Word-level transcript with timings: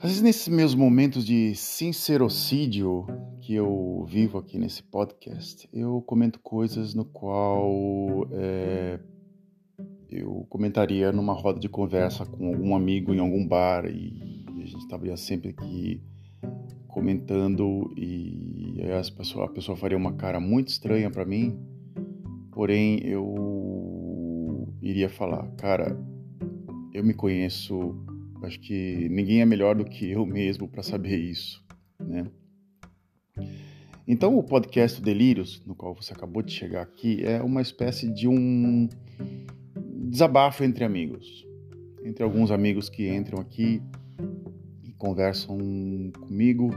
Às 0.00 0.10
vezes, 0.10 0.22
nesses 0.22 0.46
meus 0.46 0.76
momentos 0.76 1.26
de 1.26 1.56
sincerocídio 1.56 3.04
que 3.40 3.52
eu 3.52 4.06
vivo 4.08 4.38
aqui 4.38 4.56
nesse 4.56 4.80
podcast, 4.80 5.68
eu 5.72 6.00
comento 6.02 6.38
coisas 6.38 6.94
no 6.94 7.04
qual 7.04 8.28
é, 8.30 9.00
eu 10.08 10.46
comentaria 10.48 11.10
numa 11.10 11.32
roda 11.32 11.58
de 11.58 11.68
conversa 11.68 12.24
com 12.24 12.46
algum 12.46 12.76
amigo 12.76 13.12
em 13.12 13.18
algum 13.18 13.44
bar 13.44 13.86
e 13.86 14.46
a 14.46 14.64
gente 14.66 14.78
estaria 14.78 15.16
sempre 15.16 15.50
aqui 15.50 16.00
comentando 16.86 17.92
e 17.96 18.80
a 18.82 19.16
pessoa, 19.16 19.46
a 19.46 19.48
pessoa 19.48 19.76
faria 19.76 19.98
uma 19.98 20.12
cara 20.12 20.38
muito 20.38 20.68
estranha 20.68 21.10
para 21.10 21.24
mim, 21.24 21.58
porém 22.52 23.00
eu 23.04 24.68
iria 24.80 25.08
falar, 25.08 25.44
cara, 25.56 25.98
eu 26.94 27.02
me 27.02 27.14
conheço 27.14 27.96
Acho 28.42 28.60
que 28.60 29.08
ninguém 29.10 29.40
é 29.40 29.44
melhor 29.44 29.74
do 29.74 29.84
que 29.84 30.10
eu 30.10 30.24
mesmo 30.24 30.68
para 30.68 30.82
saber 30.82 31.16
isso, 31.16 31.64
né? 32.00 32.26
Então, 34.06 34.38
o 34.38 34.42
podcast 34.42 35.02
Delírios, 35.02 35.62
no 35.66 35.74
qual 35.74 35.94
você 35.94 36.14
acabou 36.14 36.42
de 36.42 36.50
chegar 36.50 36.80
aqui, 36.80 37.22
é 37.24 37.42
uma 37.42 37.60
espécie 37.60 38.10
de 38.10 38.26
um 38.26 38.88
desabafo 40.08 40.64
entre 40.64 40.82
amigos. 40.82 41.46
Entre 42.02 42.22
alguns 42.24 42.50
amigos 42.50 42.88
que 42.88 43.06
entram 43.06 43.38
aqui 43.38 43.82
e 44.82 44.92
conversam 44.92 45.58
comigo 46.20 46.70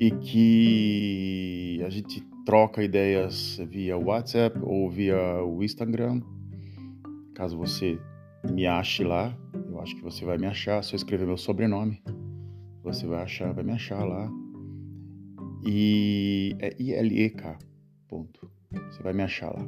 e 0.00 0.10
que 0.10 1.80
a 1.86 1.90
gente 1.90 2.24
troca 2.44 2.82
ideias 2.82 3.60
via 3.68 3.96
WhatsApp 3.96 4.58
ou 4.62 4.90
via 4.90 5.44
o 5.44 5.62
Instagram. 5.62 6.20
Caso 7.34 7.56
você 7.56 8.00
me 8.48 8.66
ache 8.66 9.04
lá, 9.04 9.36
eu 9.68 9.80
acho 9.80 9.94
que 9.96 10.02
você 10.02 10.24
vai 10.24 10.38
me 10.38 10.46
achar. 10.46 10.82
Se 10.82 10.94
eu 10.94 10.96
escrever 10.96 11.26
meu 11.26 11.36
sobrenome, 11.36 12.02
você 12.82 13.06
vai 13.06 13.22
achar, 13.22 13.52
vai 13.52 13.64
me 13.64 13.72
achar 13.72 14.04
lá. 14.04 14.30
E 15.66 16.56
é 16.58 16.74
I-L-E-K. 16.78 17.58
Ponto. 18.08 18.50
Você 18.72 19.02
vai 19.02 19.12
me 19.12 19.22
achar 19.22 19.50
lá. 19.50 19.66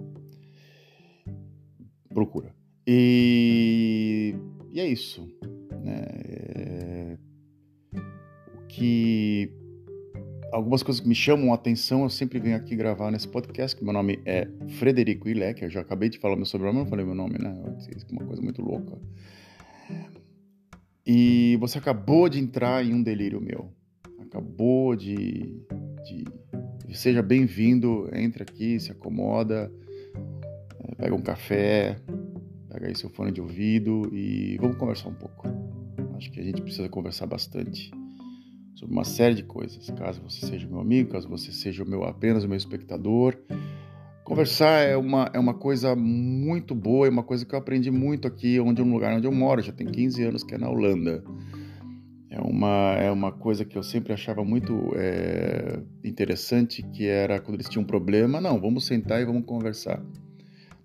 Procura. 2.12 2.54
E, 2.86 4.34
e 4.70 4.80
é 4.80 4.86
isso. 4.86 5.26
Né? 5.82 6.06
É... 6.54 7.18
O 8.54 8.66
que 8.68 9.50
algumas 10.52 10.82
coisas 10.82 11.00
que 11.00 11.08
me 11.08 11.14
chamam 11.14 11.50
a 11.50 11.54
atenção, 11.54 12.02
eu 12.02 12.10
sempre 12.10 12.38
venho 12.38 12.56
aqui 12.56 12.76
gravar 12.76 13.10
nesse 13.10 13.26
podcast, 13.26 13.76
que 13.76 13.82
meu 13.82 13.92
nome 13.92 14.20
é 14.26 14.46
Frederico 14.78 15.28
Ilek, 15.28 15.62
eu 15.62 15.70
já 15.70 15.80
acabei 15.80 16.10
de 16.10 16.18
falar 16.18 16.36
meu 16.36 16.44
sobrenome, 16.44 16.80
não 16.80 16.86
falei 16.86 17.04
meu 17.04 17.14
nome, 17.14 17.38
né? 17.38 17.56
É 17.64 18.12
uma 18.12 18.26
coisa 18.26 18.42
muito 18.42 18.60
louca. 18.62 18.98
E 21.06 21.56
você 21.58 21.78
acabou 21.78 22.28
de 22.28 22.38
entrar 22.38 22.84
em 22.84 22.92
um 22.92 23.02
delírio 23.02 23.40
meu. 23.40 23.72
Acabou 24.20 24.94
de. 24.94 25.58
de... 26.04 26.24
Seja 26.94 27.22
bem-vindo, 27.22 28.08
entre 28.12 28.42
aqui, 28.42 28.78
se 28.78 28.92
acomoda, 28.92 29.72
é, 30.78 30.94
pega 30.94 31.14
um 31.14 31.22
café, 31.22 31.96
pega 32.68 32.86
aí 32.86 32.94
seu 32.94 33.08
fone 33.08 33.32
de 33.32 33.40
ouvido 33.40 34.10
e 34.12 34.58
vamos 34.58 34.76
conversar 34.76 35.08
um 35.08 35.14
pouco. 35.14 35.48
Acho 36.16 36.30
que 36.30 36.38
a 36.38 36.44
gente 36.44 36.60
precisa 36.60 36.90
conversar 36.90 37.26
bastante 37.26 37.90
sobre 38.74 38.94
uma 38.94 39.04
série 39.04 39.34
de 39.34 39.42
coisas. 39.42 39.88
Caso 39.90 40.20
você 40.22 40.46
seja 40.46 40.66
meu 40.66 40.80
amigo, 40.80 41.10
caso 41.10 41.28
você 41.28 41.52
seja 41.52 41.82
o 41.82 41.88
meu 41.88 42.04
apenas 42.04 42.44
o 42.44 42.48
meu 42.48 42.56
espectador, 42.56 43.36
Conversar 44.24 44.88
é 44.88 44.96
uma, 44.96 45.28
é 45.34 45.38
uma 45.38 45.52
coisa 45.52 45.96
muito 45.96 46.74
boa, 46.74 47.06
é 47.06 47.10
uma 47.10 47.24
coisa 47.24 47.44
que 47.44 47.54
eu 47.54 47.58
aprendi 47.58 47.90
muito 47.90 48.28
aqui, 48.28 48.60
onde 48.60 48.80
um 48.80 48.92
lugar 48.92 49.14
onde 49.14 49.26
eu 49.26 49.32
moro, 49.32 49.60
já 49.60 49.72
tem 49.72 49.86
15 49.86 50.22
anos 50.22 50.44
que 50.44 50.54
é 50.54 50.58
na 50.58 50.70
Holanda. 50.70 51.24
É 52.30 52.40
uma, 52.40 52.94
é 52.98 53.10
uma 53.10 53.32
coisa 53.32 53.64
que 53.64 53.76
eu 53.76 53.82
sempre 53.82 54.12
achava 54.12 54.44
muito 54.44 54.92
é, 54.94 55.82
interessante, 56.04 56.82
que 56.82 57.06
era 57.06 57.40
quando 57.40 57.56
eles 57.56 57.68
tinham 57.68 57.82
um 57.82 57.86
problema, 57.86 58.40
não, 58.40 58.60
vamos 58.60 58.86
sentar 58.86 59.20
e 59.20 59.24
vamos 59.24 59.44
conversar. 59.44 60.00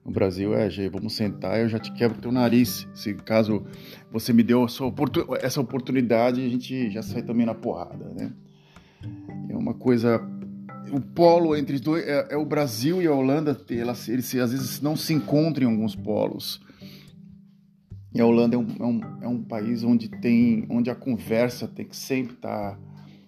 No 0.08 0.14
Brasil 0.14 0.56
é, 0.56 0.70
vamos 0.90 1.18
sentar, 1.18 1.60
eu 1.60 1.68
já 1.68 1.78
te 1.78 1.92
quebro 1.92 2.22
teu 2.22 2.32
nariz. 2.32 2.88
Se 2.94 3.14
caso 3.14 3.66
você 4.10 4.32
me 4.32 4.42
deu 4.42 4.66
essa 5.42 5.60
oportunidade, 5.60 6.46
a 6.46 6.48
gente 6.48 6.90
já 6.90 7.02
sai 7.04 7.22
também 7.22 7.46
na 7.46 7.54
porrada, 7.54 8.14
né? 8.16 8.32
É 9.50 9.58
uma 9.58 9.74
coisa 9.74 10.26
o 10.94 11.02
polo 11.02 11.58
entre 11.58 11.76
os 11.76 11.82
dois 11.82 12.08
é, 12.08 12.28
é, 12.32 12.38
o 12.38 12.46
Brasil 12.46 13.02
e 13.02 13.08
a 13.08 13.14
Holanda, 13.14 13.60
elas, 13.70 14.08
eles 14.08 14.34
às 14.36 14.54
vezes 14.54 14.80
não 14.80 14.96
se 14.96 15.14
encontram 15.14 15.70
em 15.70 15.74
alguns 15.74 15.94
polos. 15.94 16.62
E 18.16 18.22
a 18.22 18.26
Holanda 18.26 18.56
é 18.56 18.60
um, 18.60 18.68
é 18.80 18.86
um, 18.86 19.02
é 19.24 19.28
um 19.28 19.44
país 19.44 19.84
onde 19.84 20.08
tem, 20.08 20.66
onde 20.70 20.90
a 20.90 20.96
conversa 20.96 21.68
tem 21.68 21.86
que 21.86 21.98
sempre 21.98 22.34
estar 22.34 22.76
tá 22.76 22.80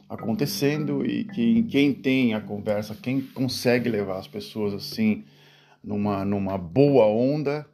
acontecendo 0.08 1.06
e 1.06 1.26
que 1.26 1.64
quem 1.64 1.94
tem 1.94 2.34
a 2.34 2.40
conversa, 2.40 2.96
quem 2.96 3.20
consegue 3.20 3.90
levar 3.90 4.18
as 4.18 4.30
pessoas 4.30 4.74
assim 4.74 5.26
numa, 5.84 6.24
numa 6.26 6.58
boa 6.58 7.06
onda, 7.06 7.66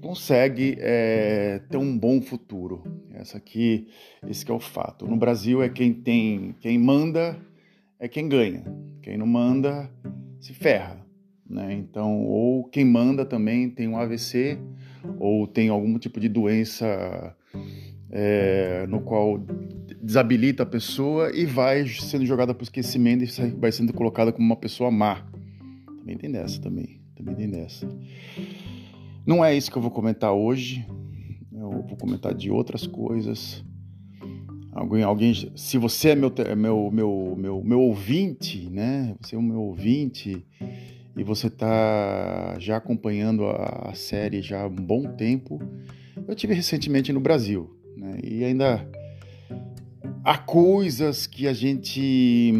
consegue 0.00 0.76
é, 0.78 1.60
ter 1.70 1.76
um 1.76 1.96
bom 1.96 2.20
futuro. 2.20 2.82
Essa 3.14 3.38
aqui, 3.38 3.88
esse 4.28 4.48
é 4.50 4.54
o 4.54 4.60
fato. 4.60 5.06
No 5.06 5.16
Brasil 5.16 5.62
é 5.62 5.68
quem 5.68 5.92
tem, 5.92 6.54
quem 6.60 6.78
manda 6.78 7.38
é 7.98 8.08
quem 8.08 8.28
ganha. 8.28 8.64
Quem 9.02 9.16
não 9.16 9.26
manda 9.26 9.90
se 10.40 10.52
ferra. 10.52 11.04
Né? 11.48 11.74
Então, 11.74 12.24
ou 12.24 12.64
quem 12.64 12.84
manda 12.84 13.24
também 13.24 13.68
tem 13.68 13.88
um 13.88 13.96
AVC 13.96 14.58
ou 15.18 15.46
tem 15.46 15.68
algum 15.68 15.98
tipo 15.98 16.18
de 16.18 16.28
doença 16.28 17.36
é, 18.10 18.86
no 18.88 19.00
qual 19.00 19.38
desabilita 20.02 20.62
a 20.62 20.66
pessoa 20.66 21.30
e 21.34 21.44
vai 21.44 21.86
sendo 21.86 22.24
jogada 22.24 22.54
para 22.54 22.62
o 22.62 22.64
esquecimento 22.64 23.24
e 23.24 23.50
vai 23.50 23.72
sendo 23.72 23.92
colocada 23.92 24.32
como 24.32 24.46
uma 24.46 24.56
pessoa 24.56 24.90
má. 24.90 25.26
Também 25.98 26.16
tem 26.16 26.30
dessa 26.30 26.60
também. 26.60 27.01
Também. 27.24 27.52
Não 29.24 29.44
é 29.44 29.56
isso 29.56 29.70
que 29.70 29.78
eu 29.78 29.82
vou 29.82 29.90
comentar 29.90 30.32
hoje. 30.32 30.84
Eu 31.52 31.70
vou 31.70 31.96
comentar 31.96 32.34
de 32.34 32.50
outras 32.50 32.86
coisas. 32.86 33.64
Alguém, 34.72 35.02
alguém, 35.02 35.34
se 35.54 35.76
você 35.76 36.10
é 36.10 36.14
meu, 36.14 36.32
meu, 36.56 36.90
meu, 36.90 37.36
meu, 37.36 37.62
meu 37.62 37.80
ouvinte, 37.80 38.68
né? 38.70 39.14
Você 39.20 39.36
é 39.36 39.38
o 39.38 39.42
meu 39.42 39.60
ouvinte 39.60 40.44
e 41.14 41.22
você 41.22 41.48
está 41.48 42.56
já 42.58 42.78
acompanhando 42.78 43.46
a, 43.46 43.90
a, 43.90 43.94
série 43.94 44.40
já 44.40 44.62
há 44.62 44.66
um 44.66 44.74
bom 44.74 45.06
tempo. 45.14 45.60
Eu 46.26 46.34
tive 46.34 46.54
recentemente 46.54 47.12
no 47.12 47.20
Brasil, 47.20 47.70
né? 47.96 48.18
E 48.24 48.44
ainda 48.44 48.88
há 50.24 50.38
coisas 50.38 51.26
que 51.26 51.46
a 51.46 51.52
gente 51.52 52.52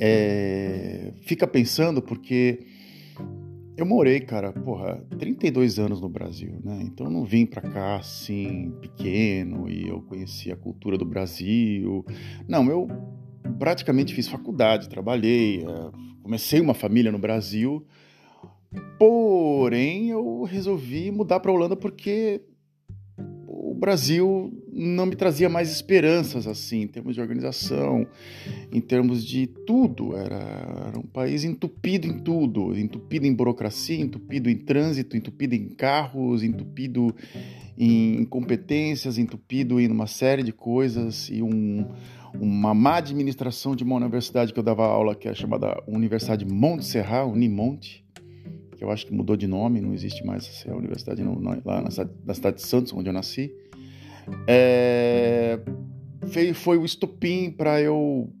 é, 0.00 1.12
fica 1.22 1.46
pensando 1.46 2.02
porque 2.02 2.73
eu 3.76 3.84
morei, 3.84 4.20
cara, 4.20 4.52
porra, 4.52 5.04
32 5.18 5.78
anos 5.78 6.00
no 6.00 6.08
Brasil, 6.08 6.60
né? 6.62 6.80
Então 6.82 7.06
eu 7.06 7.12
não 7.12 7.24
vim 7.24 7.44
pra 7.44 7.60
cá 7.60 7.96
assim, 7.96 8.72
pequeno, 8.80 9.68
e 9.68 9.88
eu 9.88 10.00
conheci 10.02 10.52
a 10.52 10.56
cultura 10.56 10.96
do 10.96 11.04
Brasil. 11.04 12.04
Não, 12.48 12.68
eu 12.68 12.86
praticamente 13.58 14.14
fiz 14.14 14.28
faculdade, 14.28 14.88
trabalhei, 14.88 15.64
eh, 15.64 15.90
comecei 16.22 16.60
uma 16.60 16.74
família 16.74 17.10
no 17.10 17.18
Brasil. 17.18 17.84
Porém, 18.98 20.10
eu 20.10 20.44
resolvi 20.44 21.10
mudar 21.10 21.40
para 21.40 21.52
Holanda 21.52 21.76
porque 21.76 22.42
Brasil 23.84 24.50
não 24.72 25.04
me 25.04 25.14
trazia 25.14 25.46
mais 25.46 25.70
esperanças 25.70 26.46
assim, 26.46 26.80
em 26.80 26.86
termos 26.86 27.14
de 27.14 27.20
organização, 27.20 28.06
em 28.72 28.80
termos 28.80 29.22
de 29.22 29.46
tudo. 29.46 30.16
Era, 30.16 30.88
era 30.88 30.98
um 30.98 31.02
país 31.02 31.44
entupido 31.44 32.06
em 32.06 32.18
tudo, 32.18 32.74
entupido 32.78 33.26
em 33.26 33.34
burocracia, 33.34 34.00
entupido 34.00 34.48
em 34.48 34.56
trânsito, 34.56 35.18
entupido 35.18 35.54
em 35.54 35.68
carros, 35.68 36.42
entupido 36.42 37.14
em 37.76 38.24
competências, 38.24 39.18
entupido 39.18 39.78
em 39.78 39.88
uma 39.88 40.06
série 40.06 40.42
de 40.42 40.52
coisas 40.52 41.28
e 41.28 41.42
um, 41.42 41.86
uma 42.40 42.72
má 42.72 42.96
administração 42.96 43.76
de 43.76 43.84
uma 43.84 43.96
universidade 43.96 44.54
que 44.54 44.58
eu 44.58 44.64
dava 44.64 44.86
aula, 44.86 45.14
que 45.14 45.28
é 45.28 45.34
chamada 45.34 45.82
Universidade 45.86 46.46
Monte 46.46 46.86
Serra, 46.86 47.26
Unimonte, 47.26 48.02
que 48.78 48.82
eu 48.82 48.90
acho 48.90 49.04
que 49.04 49.12
mudou 49.12 49.36
de 49.36 49.46
nome, 49.46 49.78
não 49.82 49.92
existe 49.92 50.24
mais 50.24 50.48
essa 50.48 50.74
universidade 50.74 51.22
não, 51.22 51.38
lá 51.62 51.82
na 51.82 51.90
na 52.24 52.34
cidade 52.34 52.56
de 52.56 52.62
Santos, 52.62 52.90
onde 52.94 53.10
eu 53.10 53.12
nasci 53.12 53.52
é, 54.46 55.60
foi 56.54 56.78
o 56.78 56.84
estopim 56.84 57.50
para 57.50 57.80
eu 57.80 58.32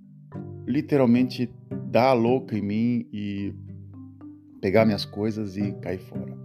literalmente 0.66 1.50
dar 1.90 2.08
a 2.08 2.12
louca 2.12 2.56
em 2.56 2.62
mim 2.62 3.08
e 3.12 3.54
pegar 4.60 4.84
minhas 4.84 5.04
coisas 5.04 5.56
e 5.56 5.72
cair 5.74 5.98
fora. 5.98 6.36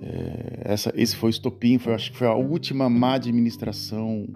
É, 0.00 0.72
essa, 0.72 0.92
esse 0.94 1.16
foi 1.16 1.30
o 1.30 1.32
estopim, 1.32 1.78
foi, 1.78 1.94
acho 1.94 2.12
que 2.12 2.18
foi 2.18 2.26
a 2.26 2.34
última 2.34 2.88
má 2.90 3.14
administração 3.14 4.26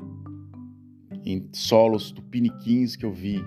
em 1.25 1.48
solos 1.52 2.10
tupiniquins 2.10 2.96
que 2.96 3.04
eu 3.04 3.12
vi. 3.12 3.44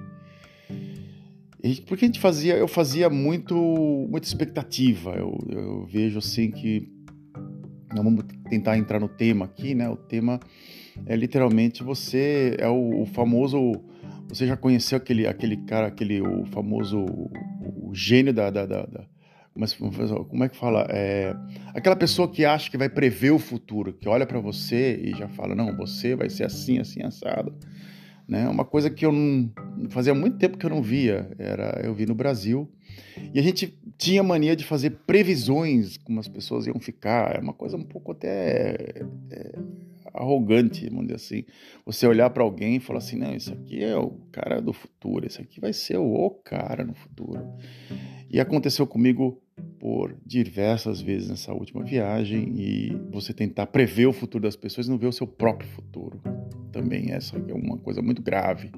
porque 1.88 2.06
a 2.06 2.08
gente 2.08 2.20
fazia, 2.20 2.56
eu 2.56 2.68
fazia 2.68 3.10
muito, 3.10 3.56
muita 4.08 4.28
expectativa. 4.28 5.16
Eu, 5.16 5.38
eu 5.50 5.86
vejo 5.88 6.20
assim 6.20 6.52
que 6.52 6.88
nós 7.94 8.04
vamos 8.04 8.26
tentar 8.50 8.78
entrar 8.78 9.00
no 9.00 9.08
tema 9.08 9.46
aqui, 9.46 9.76
né? 9.76 9.90
O 9.90 9.96
tema 9.96 10.40
é 11.06 11.16
literalmente 11.16 11.84
você 11.84 12.56
é 12.60 12.68
o, 12.68 13.02
o 13.02 13.06
famoso. 13.06 13.74
Você 14.28 14.48
já 14.48 14.56
conheceu 14.56 14.98
aquele, 14.98 15.28
aquele 15.28 15.58
cara, 15.58 15.88
aquele 15.88 16.22
o 16.22 16.46
famoso 16.46 17.00
o, 17.00 17.90
o 17.90 17.96
gênio 17.96 18.34
da, 18.34 18.50
da, 18.50 18.66
da, 18.66 18.86
da 18.86 19.06
mas 19.54 19.74
como 19.74 20.44
é 20.44 20.50
que 20.50 20.56
fala? 20.56 20.88
É, 20.90 21.36
aquela 21.74 21.96
pessoa 21.96 22.32
que 22.32 22.46
acha 22.46 22.72
que 22.72 22.78
vai 22.78 22.88
prever 22.88 23.32
o 23.32 23.40
futuro, 23.40 23.92
que 23.92 24.08
olha 24.08 24.26
para 24.26 24.40
você 24.40 24.98
e 25.04 25.12
já 25.12 25.28
fala, 25.28 25.54
não, 25.54 25.76
você 25.76 26.16
vai 26.16 26.30
ser 26.30 26.46
assim, 26.46 26.80
assim, 26.80 27.04
assado. 27.04 27.54
Né? 28.28 28.48
Uma 28.48 28.64
coisa 28.64 28.90
que 28.90 29.06
eu 29.06 29.12
não 29.12 29.52
fazia 29.90 30.14
muito 30.14 30.38
tempo 30.38 30.58
que 30.58 30.66
eu 30.66 30.70
não 30.70 30.82
via, 30.82 31.30
era 31.38 31.82
eu 31.84 31.94
vi 31.94 32.06
no 32.06 32.16
Brasil. 32.16 32.72
E 33.34 33.40
a 33.40 33.42
gente 33.42 33.78
tinha 33.98 34.24
mania 34.24 34.56
de 34.56 34.64
fazer 34.64 34.92
previsões 35.06 35.98
como 35.98 36.20
as 36.20 36.28
pessoas 36.28 36.68
iam 36.68 36.80
ficar, 36.80 37.36
é 37.36 37.40
uma 37.40 37.54
coisa 37.54 37.78
um 37.78 37.84
pouco 37.84 38.12
até 38.12 39.04
é, 39.30 39.60
arrogante, 40.14 40.90
vamos 40.90 41.08
dizer 41.08 41.16
assim. 41.16 41.44
Você 41.86 42.08
olhar 42.08 42.30
para 42.30 42.44
alguém 42.44 42.78
e 42.78 42.80
falar 42.80 43.00
assim: 43.00 43.18
não, 43.18 43.34
isso 43.34 43.54
aqui 43.54 43.84
é 43.84 43.96
o 43.96 44.12
cara 44.32 44.62
do 44.62 44.74
futuro, 44.74 45.26
esse 45.26 45.42
aqui 45.42 45.60
vai 45.60 45.74
ser 45.74 45.98
o 45.98 46.30
cara 46.44 46.84
no 46.84 46.94
futuro. 46.94 47.42
E 48.30 48.40
aconteceu 48.40 48.88
comigo 48.88 49.42
por 49.80 50.16
diversas 50.26 51.02
vezes 51.02 51.30
nessa 51.30 51.54
última 51.54 51.84
viagem 51.84 52.54
e 52.56 52.98
você 53.12 53.34
tentar 53.34 53.68
prever 53.68 54.06
o 54.06 54.14
futuro 54.14 54.44
das 54.44 54.56
pessoas 54.56 54.88
e 54.88 54.90
não 54.90 54.98
ver 54.98 55.08
o 55.08 55.12
seu 55.12 55.28
próprio 55.28 55.70
futuro. 55.70 56.22
Também 56.72 57.12
essa 57.12 57.36
é 57.36 57.54
uma 57.54 57.78
coisa 57.78 58.02
muito 58.02 58.22
grave. 58.22 58.72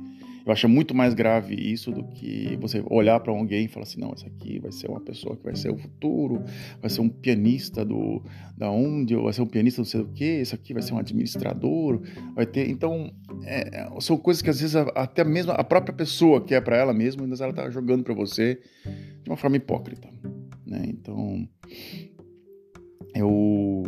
Eu 0.46 0.52
acho 0.52 0.68
muito 0.68 0.94
mais 0.94 1.14
grave 1.14 1.56
isso 1.56 1.92
do 1.92 2.04
que 2.04 2.58
você 2.60 2.84
olhar 2.90 3.20
para 3.22 3.32
alguém 3.32 3.66
e 3.66 3.68
falar 3.70 3.84
assim, 3.84 4.00
não, 4.00 4.12
essa 4.12 4.28
aqui 4.28 4.60
vai 4.60 4.72
ser 4.72 4.90
uma 4.90 5.00
pessoa 5.00 5.38
que 5.38 5.44
vai 5.44 5.56
ser 5.56 5.72
o 5.72 5.78
futuro, 5.78 6.44
vai 6.82 6.90
ser 6.90 7.00
um 7.00 7.08
pianista 7.08 7.86
do 7.86 8.22
da 8.58 8.70
onde, 8.70 9.16
vai 9.16 9.32
ser 9.32 9.42
um 9.42 9.48
pianista 9.48 9.82
do 9.82 9.88
sei 9.88 10.02
o 10.02 10.10
quê, 10.10 10.40
esse 10.42 10.54
aqui 10.54 10.74
vai 10.74 10.82
ser 10.82 10.94
um 10.94 10.98
administrador, 10.98 12.02
vai 12.36 12.46
ter. 12.46 12.70
Então, 12.70 13.14
é 13.46 13.90
são 14.02 14.18
coisas 14.18 14.42
que 14.42 14.50
às 14.50 14.60
vezes 14.60 14.76
até 14.76 15.24
mesmo 15.24 15.54
a 15.54 15.64
própria 15.64 15.94
pessoa 15.94 16.44
que 16.44 16.54
é 16.54 16.60
para 16.60 16.78
ela 16.78 16.94
mesma, 16.94 17.26
mas 17.26 17.40
ela 17.40 17.52
está 17.52 17.70
jogando 17.70 18.04
para 18.04 18.14
você 18.14 18.60
de 19.24 19.30
uma 19.30 19.38
forma 19.38 19.56
hipócrita, 19.56 20.10
né? 20.66 20.84
Então, 20.88 21.48
eu 23.16 23.84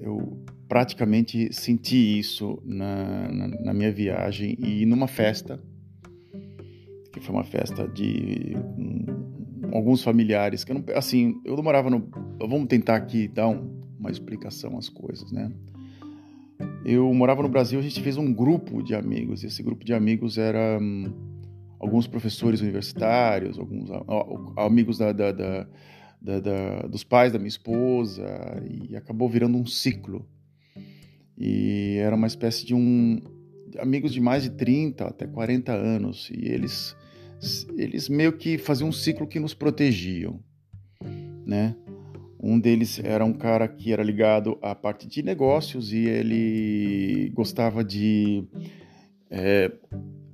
eu 0.00 0.44
praticamente 0.68 1.52
senti 1.52 2.18
isso 2.18 2.60
na, 2.64 3.28
na, 3.28 3.48
na 3.48 3.74
minha 3.74 3.92
viagem 3.92 4.56
e 4.58 4.84
numa 4.86 5.06
festa 5.06 5.62
que 7.14 7.20
foi 7.20 7.34
uma 7.34 7.44
festa 7.44 7.86
de 7.86 8.56
um, 8.76 9.70
alguns 9.72 10.02
familiares 10.02 10.64
que 10.64 10.72
eu 10.72 10.76
não, 10.76 10.84
assim, 10.96 11.40
eu 11.44 11.56
não 11.56 11.62
morava 11.62 11.88
no, 11.88 12.08
vamos 12.38 12.66
tentar 12.66 12.96
aqui 12.96 13.28
dar 13.28 13.48
um, 13.48 13.82
uma 13.98 14.10
explicação 14.10 14.76
às 14.76 14.88
coisas, 14.88 15.30
né? 15.30 15.50
Eu 16.84 17.12
morava 17.14 17.42
no 17.42 17.48
Brasil, 17.48 17.78
a 17.78 17.82
gente 17.82 18.00
fez 18.00 18.16
um 18.16 18.32
grupo 18.32 18.82
de 18.82 18.94
amigos. 18.94 19.42
Esse 19.42 19.62
grupo 19.62 19.84
de 19.84 19.92
amigos 19.92 20.38
era 20.38 20.78
um, 20.80 21.12
alguns 21.78 22.06
professores 22.06 22.60
universitários, 22.60 23.58
alguns 23.58 23.90
amigos 24.56 24.98
da, 24.98 25.12
da, 25.12 25.32
da, 25.32 25.66
da, 26.20 26.82
dos 26.88 27.02
pais 27.02 27.32
da 27.32 27.38
minha 27.38 27.48
esposa, 27.48 28.24
e 28.68 28.94
acabou 28.96 29.28
virando 29.28 29.56
um 29.56 29.66
ciclo. 29.66 30.26
E 31.36 31.96
era 31.98 32.14
uma 32.14 32.26
espécie 32.26 32.64
de 32.64 32.74
um 32.74 33.20
amigos 33.78 34.12
de 34.12 34.20
mais 34.20 34.44
de 34.44 34.50
30 34.50 35.04
até 35.04 35.26
40 35.26 35.72
anos, 35.72 36.30
e 36.30 36.48
eles 36.48 36.96
eles 37.76 38.08
meio 38.08 38.32
que 38.32 38.58
faziam 38.58 38.88
um 38.88 38.92
ciclo 38.92 39.26
que 39.26 39.40
nos 39.40 39.54
protegiam, 39.54 40.40
né? 41.46 41.74
Um 42.46 42.60
deles 42.60 43.00
era 43.02 43.24
um 43.24 43.32
cara 43.32 43.66
que 43.66 43.92
era 43.92 44.02
ligado 44.02 44.58
à 44.60 44.74
parte 44.74 45.06
de 45.06 45.22
negócios 45.22 45.92
e 45.94 46.06
ele 46.06 47.30
gostava 47.34 47.82
de, 47.82 48.44
é, 49.30 49.72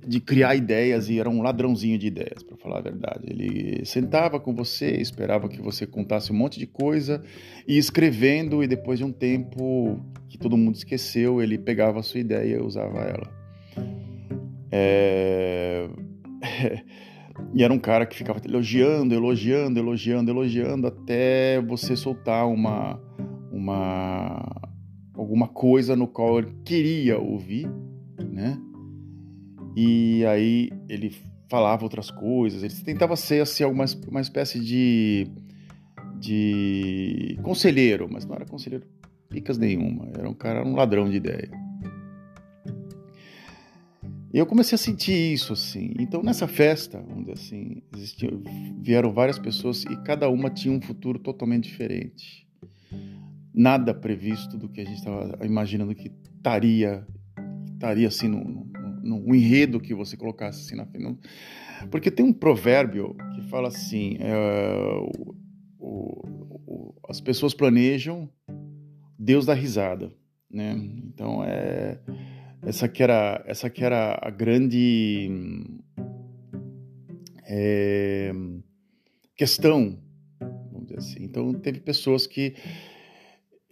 de 0.05 0.19
criar 0.19 0.55
ideias 0.55 1.07
e 1.07 1.19
era 1.19 1.29
um 1.29 1.41
ladrãozinho 1.41 1.97
de 1.97 2.07
ideias, 2.07 2.43
para 2.43 2.57
falar 2.57 2.79
a 2.79 2.81
verdade. 2.81 3.27
Ele 3.27 3.85
sentava 3.85 4.41
com 4.41 4.53
você, 4.53 4.91
esperava 4.97 5.47
que 5.47 5.61
você 5.61 5.87
contasse 5.87 6.33
um 6.33 6.35
monte 6.35 6.59
de 6.59 6.67
coisa 6.67 7.23
e 7.65 7.77
escrevendo, 7.77 8.61
e 8.61 8.67
depois 8.67 8.99
de 8.99 9.05
um 9.05 9.11
tempo 9.11 9.97
que 10.27 10.37
todo 10.37 10.57
mundo 10.57 10.75
esqueceu, 10.75 11.41
ele 11.41 11.57
pegava 11.57 12.01
a 12.01 12.03
sua 12.03 12.19
ideia 12.19 12.57
e 12.57 12.61
usava 12.61 12.99
ela. 12.99 13.41
É... 14.69 15.87
E 17.53 17.63
era 17.63 17.73
um 17.73 17.79
cara 17.79 18.05
que 18.05 18.15
ficava 18.15 18.39
elogiando, 18.45 19.13
elogiando, 19.13 19.79
elogiando, 19.79 20.29
elogiando 20.31 20.87
até 20.87 21.61
você 21.61 21.95
soltar 21.95 22.47
uma 22.47 22.99
uma 23.51 24.69
alguma 25.13 25.47
coisa 25.47 25.95
no 25.95 26.07
qual 26.07 26.39
ele 26.39 26.53
queria 26.63 27.17
ouvir, 27.19 27.69
né? 28.31 28.57
E 29.75 30.25
aí 30.25 30.69
ele 30.89 31.15
falava 31.49 31.83
outras 31.83 32.09
coisas, 32.09 32.63
ele 32.63 32.73
tentava 32.83 33.15
ser 33.15 33.41
assim 33.41 33.63
uma, 33.65 33.85
uma 34.07 34.21
espécie 34.21 34.59
de 34.59 35.27
de 36.19 37.39
conselheiro, 37.41 38.07
mas 38.11 38.25
não 38.25 38.35
era 38.35 38.45
conselheiro 38.45 38.85
picas 39.29 39.57
nenhuma, 39.57 40.09
era 40.13 40.29
um 40.29 40.33
cara, 40.33 40.65
um 40.65 40.75
ladrão 40.75 41.09
de 41.09 41.17
ideia. 41.17 41.49
Eu 44.33 44.45
comecei 44.45 44.75
a 44.75 44.79
sentir 44.79 45.33
isso, 45.33 45.51
assim. 45.51 45.93
Então, 45.99 46.23
nessa 46.23 46.47
festa, 46.47 47.03
dizer 47.17 47.33
assim, 47.33 47.81
existiam, 47.93 48.41
vieram 48.81 49.11
várias 49.11 49.37
pessoas 49.37 49.83
e 49.83 49.95
cada 50.03 50.29
uma 50.29 50.49
tinha 50.49 50.73
um 50.73 50.81
futuro 50.81 51.19
totalmente 51.19 51.65
diferente. 51.65 52.47
Nada 53.53 53.93
previsto 53.93 54.57
do 54.57 54.69
que 54.69 54.79
a 54.79 54.85
gente 54.85 54.99
estava 54.99 55.45
imaginando 55.45 55.93
que 55.93 56.09
estaria, 56.37 57.05
estaria 57.73 58.07
assim, 58.07 58.29
no, 58.29 58.41
no, 58.41 59.19
no, 59.19 59.35
enredo 59.35 59.81
que 59.81 59.93
você 59.93 60.15
colocasse 60.15 60.61
assim 60.61 60.75
na 60.75 60.85
frente. 60.85 61.19
Porque 61.89 62.09
tem 62.09 62.25
um 62.25 62.31
provérbio 62.31 63.17
que 63.35 63.41
fala 63.49 63.67
assim: 63.67 64.15
é, 64.17 64.33
o, 64.97 65.35
o, 65.77 66.63
o, 66.65 66.95
as 67.09 67.19
pessoas 67.19 67.53
planejam, 67.53 68.29
Deus 69.19 69.45
dá 69.45 69.53
risada. 69.53 70.13
Né? 70.49 70.71
Então, 71.03 71.43
é 71.43 71.99
essa 72.63 72.87
que 72.87 73.01
era, 73.01 73.43
essa 73.45 73.69
que 73.69 73.83
era 73.83 74.19
a 74.21 74.29
grande 74.29 75.29
é, 77.47 78.31
questão, 79.35 79.99
vamos 80.39 80.87
dizer 80.87 80.97
assim. 80.99 81.23
Então, 81.23 81.53
teve 81.53 81.79
pessoas 81.79 82.27
que 82.27 82.55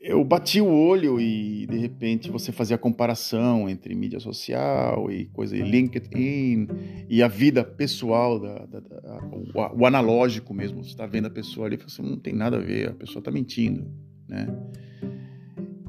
eu 0.02 0.24
bati 0.24 0.62
o 0.62 0.68
olho 0.68 1.20
e 1.20 1.68
de 1.68 1.78
repente 1.78 2.32
você 2.32 2.54
fazia 2.54 2.78
a 2.78 2.80
comparação 2.80 3.70
entre 3.70 3.94
mídia 3.94 4.20
social 4.20 5.12
e 5.12 5.26
coisa 5.26 5.58
e 5.58 5.62
LinkedIn 5.62 6.68
e 7.10 7.22
a 7.22 7.28
vida 7.28 7.66
pessoal 7.66 8.40
da, 8.40 8.66
da, 8.66 8.80
da 8.80 9.20
o, 9.54 9.82
o, 9.82 9.86
analógico 9.86 10.54
mesmo 10.54 10.82
você 10.82 10.92
está 10.92 11.06
vendo 11.06 11.26
a 11.26 11.30
pessoa 11.30 11.68
ali 11.68 11.76
você 11.76 12.02
não 12.02 12.18
tem 12.18 12.34
nada 12.34 12.56
a 12.56 12.62
ver 12.62 12.90
a 12.90 12.94
pessoa 12.94 13.20
está 13.20 13.30
mentindo 13.30 13.86
né 14.26 14.48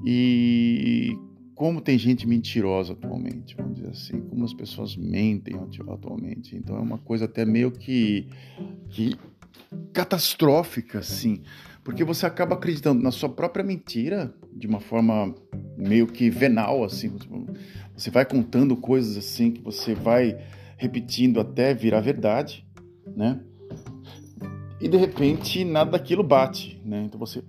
e 0.05 1.17
como 1.61 1.83
tem 1.83 1.99
gente 1.99 2.27
mentirosa 2.27 2.95
atualmente, 2.95 3.55
vamos 3.55 3.75
dizer 3.75 3.91
assim, 3.91 4.19
como 4.19 4.47
as 4.47 4.55
pessoas 4.55 4.97
mentem 4.97 5.61
atualmente. 5.91 6.57
Então 6.57 6.75
é 6.75 6.81
uma 6.81 6.97
coisa 6.97 7.27
até 7.27 7.45
meio 7.45 7.71
que, 7.71 8.27
que 8.89 9.15
catastrófica, 9.93 11.01
assim, 11.01 11.43
porque 11.85 12.03
você 12.03 12.25
acaba 12.25 12.55
acreditando 12.55 13.03
na 13.03 13.11
sua 13.11 13.29
própria 13.29 13.63
mentira 13.63 14.35
de 14.55 14.67
uma 14.67 14.81
forma 14.81 15.35
meio 15.77 16.07
que 16.07 16.31
venal, 16.31 16.83
assim. 16.83 17.13
Você 17.95 18.11
vai 18.11 18.25
contando 18.25 18.75
coisas 18.75 19.19
assim 19.19 19.51
que 19.51 19.61
você 19.61 19.95
vai 19.95 20.43
repetindo 20.79 21.41
até 21.41 21.75
virar 21.75 22.01
verdade, 22.01 22.67
né? 23.15 23.39
E 24.81 24.89
de 24.89 24.97
repente 24.97 25.63
nada 25.63 25.91
daquilo 25.91 26.23
bate, 26.23 26.81
né? 26.83 27.03
Então 27.05 27.21
você 27.21 27.45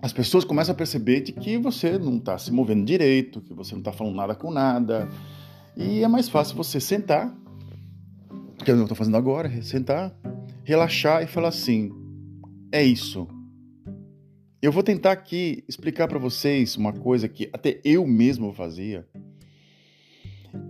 as 0.00 0.12
pessoas 0.12 0.44
começam 0.44 0.72
a 0.72 0.76
perceber 0.76 1.20
de 1.20 1.32
que 1.32 1.56
você 1.56 1.98
não 1.98 2.18
está 2.18 2.36
se 2.38 2.52
movendo 2.52 2.84
direito, 2.84 3.40
que 3.40 3.54
você 3.54 3.72
não 3.72 3.80
está 3.80 3.92
falando 3.92 4.14
nada 4.14 4.34
com 4.34 4.50
nada. 4.50 5.08
E 5.76 6.02
é 6.02 6.08
mais 6.08 6.28
fácil 6.28 6.56
você 6.56 6.80
sentar, 6.80 7.34
que 8.64 8.70
é 8.70 8.74
eu 8.74 8.82
estou 8.82 8.96
fazendo 8.96 9.16
agora, 9.16 9.50
sentar, 9.62 10.14
relaxar 10.64 11.22
e 11.22 11.26
falar 11.26 11.48
assim: 11.48 11.90
é 12.70 12.82
isso. 12.82 13.26
Eu 14.60 14.72
vou 14.72 14.82
tentar 14.82 15.12
aqui 15.12 15.64
explicar 15.68 16.08
para 16.08 16.18
vocês 16.18 16.76
uma 16.76 16.92
coisa 16.92 17.28
que 17.28 17.48
até 17.52 17.80
eu 17.84 18.06
mesmo 18.06 18.52
fazia 18.52 19.06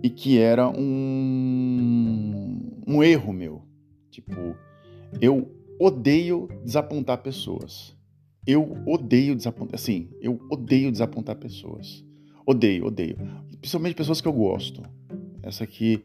e 0.03 0.09
que 0.09 0.37
era 0.37 0.69
um, 0.69 2.83
um 2.85 3.01
erro 3.01 3.33
meu. 3.33 3.63
Tipo, 4.11 4.55
eu 5.19 5.51
odeio 5.79 6.47
desapontar 6.63 7.19
pessoas. 7.19 7.96
Eu 8.47 8.77
odeio 8.85 9.35
desapontar. 9.35 9.75
Assim, 9.75 10.07
eu 10.21 10.39
odeio 10.49 10.89
desapontar 10.89 11.35
pessoas. 11.35 12.03
Odeio, 12.45 12.85
odeio. 12.85 13.17
Principalmente 13.59 13.95
pessoas 13.95 14.21
que 14.21 14.27
eu 14.27 14.33
gosto. 14.33 14.81
Essa 15.43 15.65
aqui, 15.65 16.01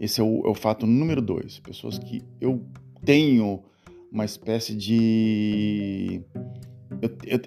esse 0.00 0.20
é 0.20 0.24
o, 0.24 0.44
é 0.44 0.50
o 0.50 0.54
fato 0.54 0.86
número 0.86 1.22
dois. 1.22 1.60
Pessoas 1.60 1.96
que 1.98 2.20
eu 2.40 2.60
tenho 3.04 3.62
uma 4.10 4.24
espécie 4.24 4.74
de. 4.74 6.20
Eu, 7.00 7.10
eu, 7.26 7.40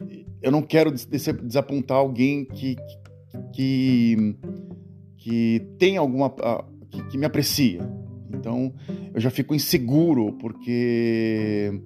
eu 0.44 0.52
não 0.52 0.62
quero 0.62 0.92
desapontar 0.92 1.98
alguém 1.98 2.46
que, 2.46 2.78
que, 3.54 4.36
que 5.18 5.68
tem 5.78 5.98
alguma. 5.98 6.30
Que, 6.90 7.04
que 7.10 7.18
me 7.18 7.26
aprecia. 7.26 7.82
Então 8.34 8.74
eu 9.14 9.20
já 9.20 9.30
fico 9.30 9.54
inseguro 9.54 10.34
porque 10.34 11.82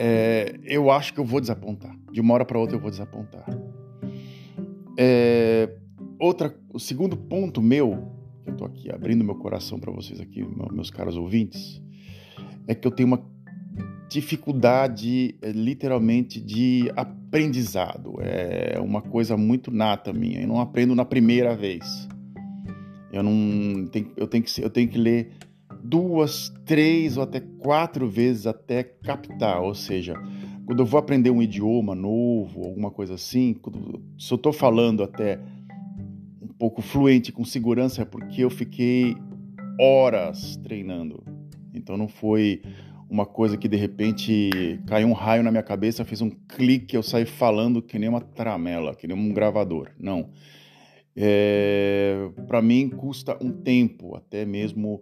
é, 0.00 0.60
eu 0.62 0.92
acho 0.92 1.12
que 1.12 1.18
eu 1.18 1.24
vou 1.24 1.40
desapontar. 1.40 1.92
De 2.12 2.20
uma 2.20 2.32
hora 2.32 2.44
para 2.44 2.56
outra 2.56 2.76
eu 2.76 2.80
vou 2.80 2.88
desapontar. 2.88 3.44
É, 4.96 5.68
outra, 6.20 6.56
o 6.72 6.78
segundo 6.78 7.16
ponto 7.16 7.60
meu, 7.60 8.08
eu 8.46 8.52
estou 8.52 8.68
aqui 8.68 8.92
abrindo 8.92 9.24
meu 9.24 9.34
coração 9.34 9.80
para 9.80 9.90
vocês 9.90 10.20
aqui, 10.20 10.46
meus 10.72 10.88
caros 10.88 11.16
ouvintes, 11.16 11.82
é 12.68 12.76
que 12.76 12.86
eu 12.86 12.92
tenho 12.92 13.08
uma 13.08 13.20
dificuldade, 14.08 15.34
é, 15.42 15.50
literalmente, 15.50 16.40
de 16.40 16.88
aprendizado. 16.94 18.18
É 18.20 18.78
uma 18.78 19.02
coisa 19.02 19.36
muito 19.36 19.72
nata 19.72 20.12
minha. 20.12 20.40
Eu 20.40 20.46
não 20.46 20.60
aprendo 20.60 20.94
na 20.94 21.04
primeira 21.04 21.56
vez. 21.56 22.08
Eu 23.12 23.24
não 23.24 23.88
eu 24.16 24.28
tenho 24.28 24.44
que 24.44 24.62
eu 24.62 24.70
tenho 24.70 24.88
que 24.88 24.98
ler 24.98 25.32
duas, 25.82 26.52
três 26.64 27.16
ou 27.16 27.22
até 27.22 27.40
quatro 27.40 28.08
vezes 28.08 28.46
até 28.46 28.82
captar. 28.82 29.60
Ou 29.62 29.74
seja, 29.74 30.14
quando 30.66 30.80
eu 30.80 30.86
vou 30.86 30.98
aprender 30.98 31.30
um 31.30 31.42
idioma 31.42 31.94
novo, 31.94 32.64
alguma 32.64 32.90
coisa 32.90 33.14
assim, 33.14 33.54
quando, 33.54 34.02
se 34.18 34.32
eu 34.32 34.36
estou 34.36 34.52
falando 34.52 35.02
até 35.02 35.40
um 36.42 36.48
pouco 36.58 36.82
fluente, 36.82 37.32
com 37.32 37.44
segurança, 37.44 38.02
é 38.02 38.04
porque 38.04 38.44
eu 38.44 38.50
fiquei 38.50 39.16
horas 39.80 40.56
treinando. 40.56 41.22
Então 41.72 41.96
não 41.96 42.08
foi 42.08 42.60
uma 43.08 43.24
coisa 43.24 43.56
que 43.56 43.68
de 43.68 43.76
repente 43.76 44.78
caiu 44.86 45.08
um 45.08 45.12
raio 45.12 45.42
na 45.42 45.50
minha 45.50 45.62
cabeça, 45.62 46.04
fez 46.04 46.20
um 46.20 46.30
clique, 46.30 46.94
eu 46.94 47.02
saí 47.02 47.24
falando 47.24 47.80
que 47.80 47.98
nem 47.98 48.08
uma 48.08 48.20
tramela, 48.20 48.94
que 48.94 49.06
nem 49.06 49.16
um 49.16 49.32
gravador. 49.32 49.90
Não. 49.98 50.28
É, 51.16 52.28
para 52.46 52.60
mim 52.60 52.88
custa 52.90 53.36
um 53.42 53.50
tempo, 53.50 54.14
até 54.14 54.44
mesmo 54.44 55.00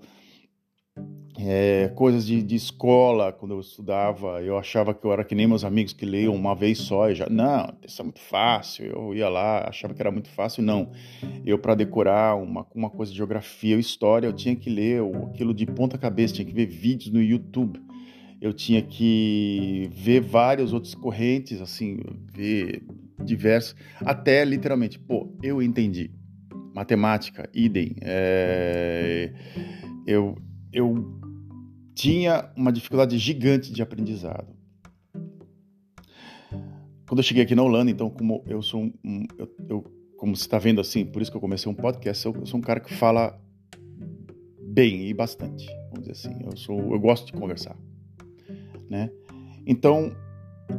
é, 1.38 1.88
coisas 1.94 2.26
de, 2.26 2.42
de, 2.42 2.56
escola, 2.56 3.32
quando 3.32 3.52
eu 3.52 3.60
estudava, 3.60 4.42
eu 4.42 4.56
achava 4.56 4.94
que 4.94 5.04
eu 5.04 5.12
era 5.12 5.22
que 5.22 5.34
nem 5.34 5.46
meus 5.46 5.64
amigos 5.64 5.92
que 5.92 6.06
leiam 6.06 6.34
uma 6.34 6.54
vez 6.54 6.78
só 6.78 7.10
e 7.10 7.14
já, 7.14 7.28
não, 7.28 7.74
isso 7.86 8.00
é 8.00 8.04
muito 8.04 8.20
fácil. 8.20 8.86
Eu 8.86 9.14
ia 9.14 9.28
lá, 9.28 9.68
achava 9.68 9.92
que 9.92 10.00
era 10.00 10.10
muito 10.10 10.30
fácil, 10.30 10.62
não. 10.62 10.90
Eu, 11.44 11.58
para 11.58 11.74
decorar 11.74 12.36
uma, 12.36 12.66
uma 12.74 12.88
coisa 12.88 13.12
de 13.12 13.18
geografia 13.18 13.76
ou 13.76 13.80
história, 13.80 14.26
eu 14.26 14.32
tinha 14.32 14.56
que 14.56 14.70
ler 14.70 15.02
aquilo 15.28 15.52
de 15.52 15.66
ponta 15.66 15.98
cabeça, 15.98 16.34
tinha 16.34 16.46
que 16.46 16.54
ver 16.54 16.66
vídeos 16.66 17.12
no 17.12 17.22
YouTube. 17.22 17.80
Eu 18.40 18.52
tinha 18.52 18.80
que 18.82 19.90
ver 19.92 20.20
várias 20.20 20.72
outras 20.72 20.94
correntes, 20.94 21.60
assim, 21.60 21.98
ver 22.34 22.82
diversos, 23.22 23.74
até 24.00 24.44
literalmente, 24.44 24.98
pô, 24.98 25.32
eu 25.42 25.62
entendi. 25.62 26.10
Matemática, 26.74 27.48
idem. 27.54 27.96
É, 28.02 29.32
eu, 30.06 30.36
eu 30.76 31.18
tinha 31.94 32.50
uma 32.54 32.70
dificuldade 32.70 33.16
gigante 33.16 33.72
de 33.72 33.80
aprendizado. 33.80 34.54
Quando 37.08 37.20
eu 37.20 37.22
cheguei 37.22 37.44
aqui 37.44 37.54
na 37.54 37.62
Holanda, 37.62 37.90
então, 37.90 38.10
como 38.10 38.44
eu 38.46 38.60
sou 38.60 38.82
um, 39.02 39.26
eu, 39.38 39.48
eu, 39.70 39.84
como 40.18 40.36
você 40.36 40.42
está 40.42 40.58
vendo 40.58 40.78
assim, 40.78 41.06
por 41.06 41.22
isso 41.22 41.30
que 41.30 41.36
eu 41.36 41.40
comecei 41.40 41.72
um 41.72 41.74
podcast, 41.74 42.26
eu, 42.26 42.34
eu, 42.34 42.44
sou 42.44 42.58
um 42.58 42.62
cara 42.62 42.78
que 42.78 42.92
fala 42.92 43.40
bem 44.60 45.08
e 45.08 45.14
bastante, 45.14 45.66
vamos 45.88 46.00
dizer 46.00 46.12
assim. 46.12 46.44
Eu 46.44 46.54
sou, 46.58 46.78
eu 46.92 47.00
gosto 47.00 47.24
de 47.24 47.32
conversar, 47.32 47.76
né? 48.90 49.10
Então, 49.66 50.14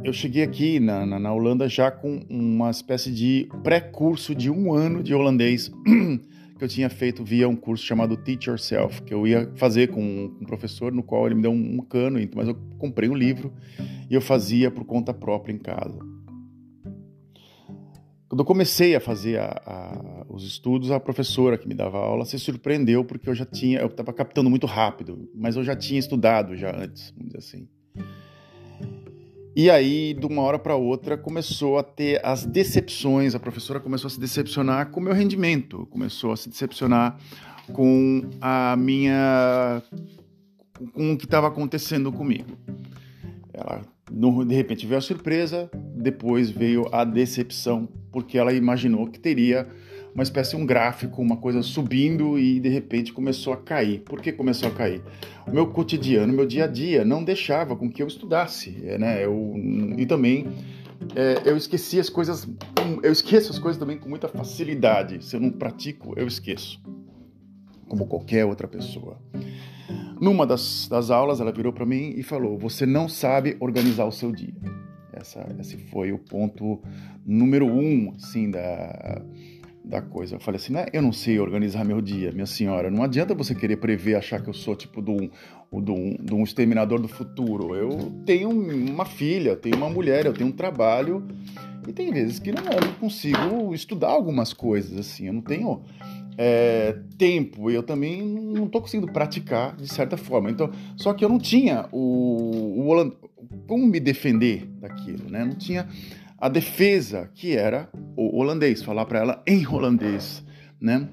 eu 0.04 0.12
cheguei 0.12 0.44
aqui 0.44 0.78
na, 0.78 1.04
na, 1.04 1.18
na 1.18 1.32
Holanda 1.32 1.68
já 1.68 1.90
com 1.90 2.20
uma 2.30 2.70
espécie 2.70 3.10
de 3.10 3.48
pré-curso 3.64 4.32
de 4.32 4.48
um 4.48 4.72
ano 4.72 5.02
de 5.02 5.12
holandês 5.12 5.72
que 6.58 6.64
eu 6.64 6.68
tinha 6.68 6.90
feito 6.90 7.24
via 7.24 7.48
um 7.48 7.54
curso 7.54 7.84
chamado 7.84 8.16
Teach 8.16 8.48
Yourself, 8.48 9.02
que 9.02 9.14
eu 9.14 9.26
ia 9.26 9.50
fazer 9.54 9.88
com 9.88 10.02
um 10.02 10.44
professor, 10.44 10.92
no 10.92 11.02
qual 11.02 11.26
ele 11.26 11.36
me 11.36 11.42
deu 11.42 11.52
um, 11.52 11.78
cano, 11.78 12.18
mas 12.34 12.48
eu 12.48 12.56
comprei 12.78 13.08
um 13.08 13.14
livro 13.14 13.52
e 14.10 14.14
eu 14.14 14.20
fazia 14.20 14.70
por 14.70 14.84
conta 14.84 15.14
própria 15.14 15.52
em 15.52 15.58
casa. 15.58 15.98
Quando 18.28 18.40
eu 18.40 18.44
comecei 18.44 18.94
a 18.94 19.00
fazer 19.00 19.38
a, 19.38 19.62
a, 19.64 20.26
os 20.28 20.44
estudos, 20.44 20.90
a 20.90 21.00
professora 21.00 21.56
que 21.56 21.66
me 21.66 21.74
dava 21.74 21.96
aula 21.96 22.26
se 22.26 22.38
surpreendeu 22.38 23.04
porque 23.04 23.30
eu 23.30 23.34
já 23.34 23.46
tinha, 23.46 23.78
eu 23.78 23.86
estava 23.86 24.12
captando 24.12 24.50
muito 24.50 24.66
rápido, 24.66 25.30
mas 25.34 25.56
eu 25.56 25.64
já 25.64 25.74
tinha 25.74 25.98
estudado 25.98 26.56
já 26.56 26.76
antes, 26.76 27.10
vamos 27.12 27.28
dizer 27.28 27.38
assim. 27.38 27.68
E 29.58 29.68
aí, 29.68 30.14
de 30.14 30.24
uma 30.24 30.42
hora 30.42 30.56
para 30.56 30.76
outra, 30.76 31.18
começou 31.18 31.78
a 31.78 31.82
ter 31.82 32.24
as 32.24 32.46
decepções. 32.46 33.34
A 33.34 33.40
professora 33.40 33.80
começou 33.80 34.06
a 34.06 34.10
se 34.12 34.20
decepcionar 34.20 34.88
com 34.92 35.00
o 35.00 35.02
meu 35.02 35.12
rendimento, 35.12 35.84
começou 35.86 36.30
a 36.30 36.36
se 36.36 36.48
decepcionar 36.48 37.18
com 37.72 38.22
a 38.40 38.76
minha. 38.76 39.82
com 40.92 41.12
o 41.12 41.18
que 41.18 41.24
estava 41.24 41.48
acontecendo 41.48 42.12
comigo. 42.12 42.56
Ela, 43.52 43.82
de 44.46 44.54
repente, 44.54 44.86
veio 44.86 44.98
a 44.98 45.00
surpresa, 45.00 45.68
depois 45.74 46.50
veio 46.50 46.86
a 46.92 47.02
decepção, 47.02 47.88
porque 48.12 48.38
ela 48.38 48.52
imaginou 48.52 49.08
que 49.08 49.18
teria 49.18 49.66
uma 50.14 50.22
espécie 50.22 50.56
um 50.56 50.66
gráfico, 50.66 51.22
uma 51.22 51.36
coisa 51.36 51.62
subindo 51.62 52.38
e 52.38 52.60
de 52.60 52.68
repente 52.68 53.12
começou 53.12 53.52
a 53.52 53.56
cair. 53.56 54.00
Por 54.00 54.20
que 54.20 54.32
começou 54.32 54.68
a 54.68 54.72
cair? 54.72 55.02
O 55.46 55.50
meu 55.50 55.68
cotidiano, 55.68 56.32
meu 56.32 56.46
dia 56.46 56.64
a 56.64 56.66
dia 56.66 57.04
não 57.04 57.22
deixava 57.22 57.76
com 57.76 57.90
que 57.90 58.02
eu 58.02 58.06
estudasse, 58.06 58.70
né? 58.98 59.24
Eu, 59.24 59.54
e 59.96 60.06
também 60.06 60.46
é, 61.14 61.48
eu 61.48 61.56
esqueci 61.56 61.98
as 61.98 62.08
coisas, 62.08 62.48
eu 63.02 63.12
esqueço 63.12 63.50
as 63.52 63.58
coisas 63.58 63.78
também 63.78 63.98
com 63.98 64.08
muita 64.08 64.28
facilidade. 64.28 65.24
Se 65.24 65.36
eu 65.36 65.40
não 65.40 65.50
pratico, 65.50 66.14
eu 66.16 66.26
esqueço, 66.26 66.80
como 67.88 68.06
qualquer 68.06 68.44
outra 68.44 68.66
pessoa. 68.66 69.18
Numa 70.20 70.46
das, 70.46 70.88
das 70.88 71.10
aulas, 71.10 71.40
ela 71.40 71.52
virou 71.52 71.72
para 71.72 71.86
mim 71.86 72.14
e 72.16 72.22
falou: 72.22 72.58
Você 72.58 72.84
não 72.84 73.08
sabe 73.08 73.56
organizar 73.60 74.04
o 74.04 74.12
seu 74.12 74.32
dia. 74.32 74.54
Essa, 75.12 75.46
esse 75.58 75.76
foi 75.76 76.12
o 76.12 76.18
ponto 76.18 76.80
número 77.24 77.66
um, 77.66 78.12
assim, 78.16 78.50
da, 78.50 79.22
da 79.88 80.02
coisa. 80.02 80.36
Eu 80.36 80.40
falei 80.40 80.60
assim, 80.60 80.72
né? 80.72 80.86
Eu 80.92 81.00
não 81.00 81.12
sei 81.12 81.40
organizar 81.40 81.84
meu 81.84 82.00
dia, 82.00 82.30
minha 82.30 82.46
senhora. 82.46 82.90
Não 82.90 83.02
adianta 83.02 83.34
você 83.34 83.54
querer 83.54 83.78
prever, 83.78 84.16
achar 84.16 84.40
que 84.42 84.48
eu 84.48 84.54
sou 84.54 84.76
tipo 84.76 85.00
de 85.00 85.10
um, 85.10 85.30
de 85.82 85.90
um, 85.90 86.16
de 86.20 86.34
um 86.34 86.44
exterminador 86.44 87.00
do 87.00 87.08
futuro. 87.08 87.74
Eu 87.74 88.12
tenho 88.26 88.50
uma 88.50 89.06
filha, 89.06 89.50
eu 89.50 89.56
tenho 89.56 89.76
uma 89.76 89.88
mulher, 89.88 90.26
eu 90.26 90.34
tenho 90.34 90.50
um 90.50 90.52
trabalho. 90.52 91.26
E 91.86 91.92
tem 91.92 92.12
vezes 92.12 92.38
que 92.38 92.52
não, 92.52 92.64
eu 92.64 92.80
não 92.80 92.92
consigo 92.94 93.74
estudar 93.74 94.08
algumas 94.08 94.52
coisas, 94.52 94.98
assim. 94.98 95.28
Eu 95.28 95.32
não 95.32 95.40
tenho 95.40 95.82
é, 96.36 96.96
tempo 97.16 97.70
e 97.70 97.74
eu 97.74 97.82
também 97.82 98.22
não 98.22 98.66
estou 98.66 98.82
conseguindo 98.82 99.10
praticar 99.10 99.74
de 99.74 99.88
certa 99.88 100.18
forma. 100.18 100.50
Então, 100.50 100.70
só 100.96 101.14
que 101.14 101.24
eu 101.24 101.30
não 101.30 101.38
tinha 101.38 101.88
o, 101.90 102.92
o 102.92 103.12
como 103.66 103.86
me 103.86 103.98
defender 103.98 104.66
daquilo, 104.80 105.30
né? 105.30 105.46
Não 105.46 105.54
tinha 105.54 105.88
a 106.38 106.48
defesa, 106.48 107.28
que 107.34 107.56
era 107.56 107.90
o 108.16 108.38
holandês, 108.38 108.82
falar 108.82 109.04
para 109.06 109.18
ela 109.18 109.42
em 109.46 109.66
holandês, 109.66 110.44
né? 110.80 111.08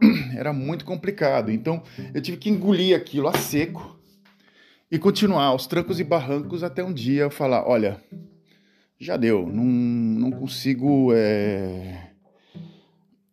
Era 0.36 0.52
muito 0.52 0.84
complicado. 0.84 1.50
Então, 1.50 1.82
eu 2.14 2.20
tive 2.20 2.36
que 2.36 2.50
engolir 2.50 2.96
aquilo 2.96 3.28
a 3.28 3.32
seco 3.32 3.98
e 4.90 4.98
continuar 4.98 5.46
aos 5.46 5.66
trancos 5.66 5.98
e 5.98 6.04
barrancos 6.04 6.62
até 6.62 6.84
um 6.84 6.92
dia 6.92 7.22
eu 7.22 7.30
falar: 7.30 7.68
olha, 7.68 8.00
já 8.98 9.16
deu, 9.16 9.46
não, 9.46 9.64
não 9.64 10.30
consigo. 10.30 11.12
É... 11.14 12.10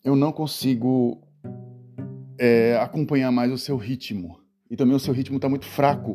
Eu 0.03 0.15
não 0.15 0.31
consigo 0.31 1.23
é, 2.37 2.77
acompanhar 2.79 3.31
mais 3.31 3.51
o 3.51 3.57
seu 3.57 3.75
ritmo. 3.75 4.39
E 4.69 4.75
também 4.75 4.95
o 4.95 4.99
seu 4.99 5.13
ritmo 5.13 5.37
está 5.37 5.49
muito 5.49 5.65
fraco 5.65 6.13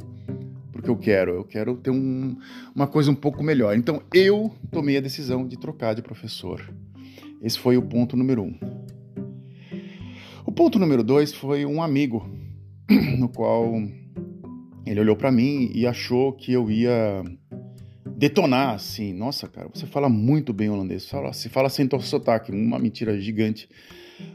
porque 0.81 0.91
eu 0.91 0.97
quero, 0.97 1.33
eu 1.33 1.45
quero 1.45 1.77
ter 1.77 1.91
um, 1.91 2.37
uma 2.75 2.87
coisa 2.87 3.11
um 3.11 3.15
pouco 3.15 3.43
melhor. 3.43 3.77
Então 3.77 4.03
eu 4.15 4.51
tomei 4.71 4.97
a 4.97 5.01
decisão 5.01 5.47
de 5.47 5.59
trocar 5.59 5.95
de 5.95 6.01
professor. 6.01 6.73
Esse 7.43 7.59
foi 7.59 7.77
o 7.77 7.83
ponto 7.83 8.17
número 8.17 8.43
um. 8.43 8.59
O 10.47 10.51
ponto 10.51 10.79
número 10.79 11.05
dois 11.05 11.35
foi 11.35 11.67
um 11.67 11.83
amigo, 11.83 12.29
no 13.19 13.29
qual 13.29 13.75
ele 14.87 15.01
olhou 15.01 15.15
para 15.15 15.31
mim 15.31 15.71
e 15.75 15.87
achou 15.87 16.33
que 16.33 16.53
eu 16.53 16.71
ia 16.71 17.23
detonar 18.17 18.75
assim. 18.75 19.13
Nossa, 19.13 19.47
cara, 19.47 19.69
você 19.73 19.87
fala 19.87 20.09
muito 20.09 20.53
bem 20.53 20.71
holandês. 20.71 21.03
Você 21.03 21.11
fala, 21.11 21.33
você 21.33 21.49
fala 21.49 21.69
sem 21.69 21.89
sotaque, 22.01 22.51
uma 22.51 22.79
mentira 22.79 23.21
gigante. 23.21 23.69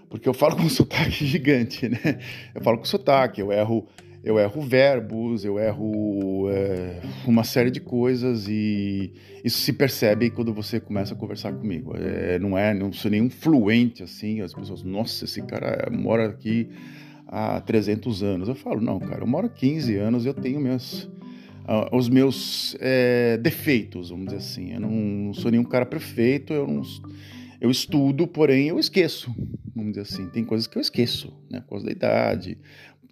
Porque 0.09 0.29
eu 0.29 0.33
falo 0.33 0.55
com 0.55 0.69
sotaque 0.69 1.25
gigante, 1.25 1.89
né? 1.89 2.19
Eu 2.53 2.61
falo 2.61 2.77
com 2.77 2.85
sotaque, 2.85 3.41
eu 3.41 3.51
erro 3.51 3.87
eu 4.25 4.39
erro 4.39 4.59
verbos, 4.59 5.45
eu 5.45 5.59
erro 5.59 6.49
é, 6.49 6.99
uma 7.27 7.43
série 7.43 7.69
de 7.69 7.79
coisas 7.79 8.47
e 8.49 9.13
isso 9.43 9.59
se 9.59 9.71
percebe 9.71 10.31
quando 10.31 10.51
você 10.51 10.79
começa 10.79 11.13
a 11.13 11.17
conversar 11.17 11.53
comigo. 11.53 11.93
É, 11.95 12.39
não 12.39 12.57
é, 12.57 12.73
não 12.73 12.91
sou 12.91 13.11
nenhum 13.11 13.29
fluente 13.29 14.01
assim. 14.01 14.41
As 14.41 14.51
pessoas, 14.51 14.81
nossa, 14.81 15.25
esse 15.25 15.43
cara 15.43 15.87
mora 15.91 16.25
aqui 16.25 16.67
há 17.27 17.61
300 17.61 18.23
anos. 18.23 18.49
Eu 18.49 18.55
falo, 18.55 18.81
não, 18.81 18.99
cara, 18.99 19.21
eu 19.21 19.27
moro 19.27 19.45
há 19.45 19.49
15 19.49 19.95
anos, 19.95 20.25
eu 20.25 20.33
tenho 20.33 20.59
meus 20.59 21.03
uh, 21.65 21.95
os 21.95 22.09
meus 22.09 22.75
é, 22.79 23.37
defeitos, 23.37 24.09
vamos 24.09 24.25
dizer 24.25 24.37
assim. 24.37 24.73
Eu 24.73 24.79
não, 24.79 24.89
não, 24.89 25.33
sou 25.35 25.51
nenhum 25.51 25.63
cara 25.63 25.85
perfeito, 25.85 26.51
eu 26.51 26.67
não 26.67 26.81
eu 27.61 27.71
estudo, 27.71 28.27
porém 28.27 28.67
eu 28.67 28.79
esqueço, 28.79 29.33
vamos 29.75 29.91
dizer 29.91 30.01
assim. 30.01 30.27
Tem 30.29 30.43
coisas 30.43 30.67
que 30.67 30.77
eu 30.77 30.81
esqueço, 30.81 31.33
né? 31.49 31.61
Por 31.61 31.69
causa 31.69 31.85
da 31.85 31.91
idade. 31.91 32.57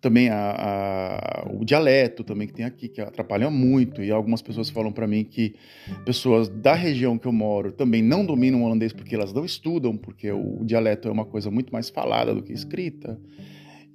Também 0.04 0.28
a, 0.28 0.36
a, 0.36 1.48
o 1.50 1.64
dialeto 1.64 2.26
também 2.26 2.46
que 2.46 2.54
tem 2.54 2.66
aqui, 2.66 2.90
que 2.90 3.00
atrapalha 3.00 3.50
muito. 3.50 4.04
E 4.04 4.12
algumas 4.12 4.42
pessoas 4.42 4.70
falam 4.70 4.92
para 4.92 5.08
mim 5.08 5.24
que 5.24 5.56
pessoas 6.04 6.50
da 6.50 6.74
região 6.74 7.18
que 7.18 7.26
eu 7.26 7.32
moro 7.32 7.72
também 7.72 8.04
não 8.04 8.26
dominam 8.26 8.62
o 8.62 8.66
holandês 8.66 8.92
porque 8.92 9.16
elas 9.16 9.32
não 9.32 9.46
estudam, 9.46 9.96
porque 9.96 10.30
o, 10.30 10.60
o 10.60 10.66
dialeto 10.66 11.08
é 11.08 11.12
uma 11.12 11.24
coisa 11.24 11.50
muito 11.50 11.72
mais 11.72 11.90
falada 11.90 12.36
do 12.36 12.44
que 12.44 12.52
escrita. 12.52 13.18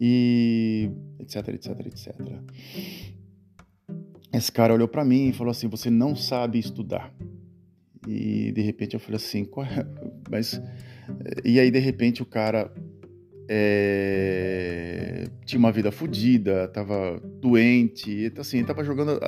E 0.01 0.89
etc, 1.21 1.49
etc, 1.49 1.87
etc. 1.87 2.15
Esse 4.33 4.51
cara 4.51 4.73
olhou 4.73 4.89
para 4.89 5.05
mim 5.05 5.29
e 5.29 5.33
falou 5.35 5.51
assim: 5.51 5.69
Você 5.69 5.91
não 5.91 6.17
sabe 6.17 6.59
estudar. 6.59 7.15
E 8.07 8.51
de 8.53 8.63
repente 8.63 8.95
eu 8.95 9.01
falei 9.01 9.17
assim: 9.17 9.43
é? 9.43 9.87
Mas. 10.31 10.59
E 11.45 11.61
aí 11.61 11.71
de 11.71 11.79
repente 11.79 12.23
o 12.23 12.27
cara 12.27 12.73
é, 13.49 15.25
tinha 15.47 15.59
uma 15.59 15.73
vida 15.73 15.91
fodida, 15.91 16.69
tava 16.69 17.19
doente, 17.41 18.31
assim, 18.39 18.63
tava 18.63 18.85
jogando 18.85 19.19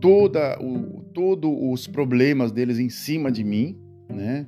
toda 0.00 0.58
o, 0.60 1.02
todos 1.14 1.50
os 1.50 1.86
problemas 1.86 2.50
deles 2.50 2.78
em 2.80 2.88
cima 2.88 3.30
de 3.30 3.44
mim, 3.44 3.78
né? 4.08 4.46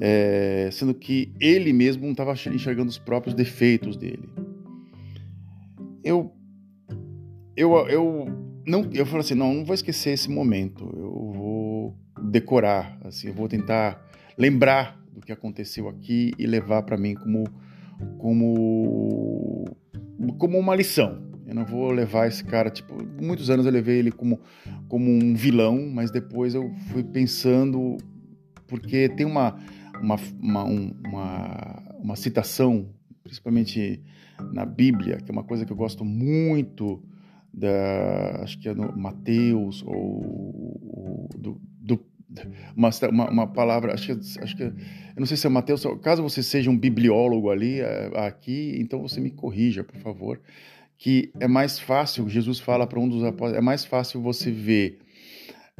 É, 0.00 0.68
sendo 0.72 0.92
que 0.92 1.32
ele 1.40 1.72
mesmo 1.72 2.02
não 2.02 2.10
estava 2.10 2.32
enxergando 2.32 2.90
os 2.90 2.98
próprios 2.98 3.34
defeitos 3.34 3.96
dele. 3.96 4.28
Eu, 6.02 6.32
eu, 7.56 7.72
eu 7.88 8.26
não, 8.66 8.90
eu 8.92 9.06
falei 9.06 9.20
assim, 9.20 9.34
não, 9.34 9.54
não 9.54 9.64
vou 9.64 9.74
esquecer 9.74 10.10
esse 10.10 10.30
momento. 10.30 10.84
Eu 10.96 11.32
vou 11.32 11.96
decorar, 12.30 12.98
assim, 13.04 13.28
eu 13.28 13.34
vou 13.34 13.48
tentar 13.48 14.04
lembrar 14.36 15.00
do 15.12 15.20
que 15.20 15.32
aconteceu 15.32 15.88
aqui 15.88 16.32
e 16.38 16.46
levar 16.46 16.82
para 16.82 16.98
mim 16.98 17.14
como 17.14 17.44
como 18.18 19.64
como 20.38 20.58
uma 20.58 20.74
lição. 20.74 21.22
Eu 21.46 21.54
não 21.54 21.64
vou 21.64 21.90
levar 21.90 22.26
esse 22.26 22.42
cara, 22.42 22.70
tipo, 22.70 22.94
muitos 23.20 23.50
anos 23.50 23.66
eu 23.66 23.72
levei 23.72 23.98
ele 23.98 24.10
como 24.10 24.40
como 24.88 25.10
um 25.10 25.34
vilão, 25.34 25.90
mas 25.92 26.10
depois 26.10 26.54
eu 26.54 26.70
fui 26.90 27.02
pensando 27.02 27.96
porque 28.66 29.08
tem 29.08 29.26
uma 29.26 29.56
uma, 30.00 30.16
uma, 30.40 30.64
uma, 30.64 31.82
uma 31.98 32.16
citação, 32.16 32.88
principalmente 33.22 34.02
na 34.52 34.64
Bíblia, 34.66 35.18
que 35.18 35.30
é 35.30 35.32
uma 35.32 35.44
coisa 35.44 35.64
que 35.64 35.72
eu 35.72 35.76
gosto 35.76 36.04
muito 36.04 37.02
da, 37.52 38.42
acho 38.42 38.58
que 38.58 38.68
é 38.68 38.74
no 38.74 38.96
Mateus 38.96 39.82
ou, 39.86 40.80
ou 40.82 41.28
do, 41.38 41.60
uma, 42.76 42.90
uma, 43.10 43.30
uma, 43.30 43.46
palavra, 43.46 43.94
acho 43.94 44.06
que, 44.06 44.40
acho 44.40 44.56
que, 44.56 44.62
eu 44.62 44.74
não 45.18 45.26
sei 45.26 45.36
se 45.36 45.46
é 45.46 45.50
Mateus, 45.50 45.84
caso 46.02 46.22
você 46.22 46.42
seja 46.42 46.70
um 46.70 46.76
bibliólogo 46.76 47.50
ali, 47.50 47.80
é, 47.80 48.10
aqui, 48.26 48.76
então 48.78 49.00
você 49.00 49.20
me 49.20 49.30
corrija, 49.30 49.84
por 49.84 49.96
favor, 49.96 50.40
que 50.98 51.32
é 51.38 51.46
mais 51.46 51.78
fácil, 51.78 52.28
Jesus 52.28 52.58
fala 52.58 52.86
para 52.86 52.98
um 52.98 53.08
dos 53.08 53.22
apóstolos, 53.22 53.56
é 53.56 53.60
mais 53.60 53.84
fácil 53.84 54.20
você 54.20 54.50
ver 54.50 54.98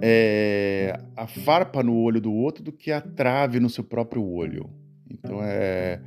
é, 0.00 0.98
a 1.16 1.26
farpa 1.26 1.82
no 1.82 1.96
olho 1.96 2.20
do 2.20 2.32
outro 2.32 2.62
do 2.62 2.72
que 2.72 2.90
a 2.90 3.00
trave 3.00 3.60
no 3.60 3.70
seu 3.70 3.84
próprio 3.84 4.24
olho. 4.24 4.68
Então 5.10 5.42
é, 5.42 6.00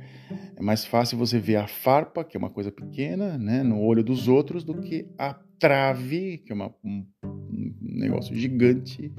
é 0.56 0.62
mais 0.62 0.84
fácil 0.84 1.16
você 1.16 1.38
ver 1.38 1.56
a 1.56 1.66
farpa, 1.66 2.24
que 2.24 2.36
é 2.36 2.38
uma 2.38 2.50
coisa 2.50 2.70
pequena, 2.70 3.38
né, 3.38 3.62
no 3.62 3.80
olho 3.80 4.02
dos 4.02 4.28
outros, 4.28 4.64
do 4.64 4.80
que 4.80 5.08
a 5.16 5.34
trave, 5.58 6.38
que 6.38 6.52
é 6.52 6.54
uma, 6.54 6.74
um, 6.84 7.06
um 7.24 7.74
negócio 7.80 8.34
gigante, 8.34 9.12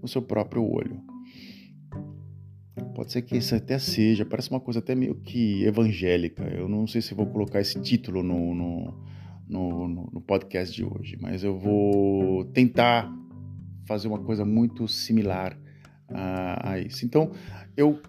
no 0.00 0.08
seu 0.08 0.22
próprio 0.22 0.64
olho. 0.64 1.00
Pode 2.94 3.12
ser 3.12 3.22
que 3.22 3.36
isso 3.36 3.54
até 3.54 3.78
seja, 3.78 4.24
parece 4.24 4.50
uma 4.50 4.60
coisa 4.60 4.80
até 4.80 4.94
meio 4.94 5.14
que 5.14 5.64
evangélica. 5.64 6.44
Eu 6.44 6.68
não 6.68 6.86
sei 6.86 7.00
se 7.00 7.14
vou 7.14 7.26
colocar 7.26 7.60
esse 7.60 7.80
título 7.80 8.22
no, 8.22 8.54
no, 8.54 8.94
no, 9.48 9.88
no 10.12 10.20
podcast 10.20 10.74
de 10.74 10.84
hoje, 10.84 11.16
mas 11.20 11.42
eu 11.42 11.58
vou 11.58 12.44
tentar 12.46 13.10
fazer 13.86 14.08
uma 14.08 14.18
coisa 14.18 14.44
muito 14.44 14.86
similar 14.86 15.58
a, 16.08 16.72
a 16.72 16.78
isso. 16.78 17.04
Então, 17.04 17.32
eu 17.76 18.00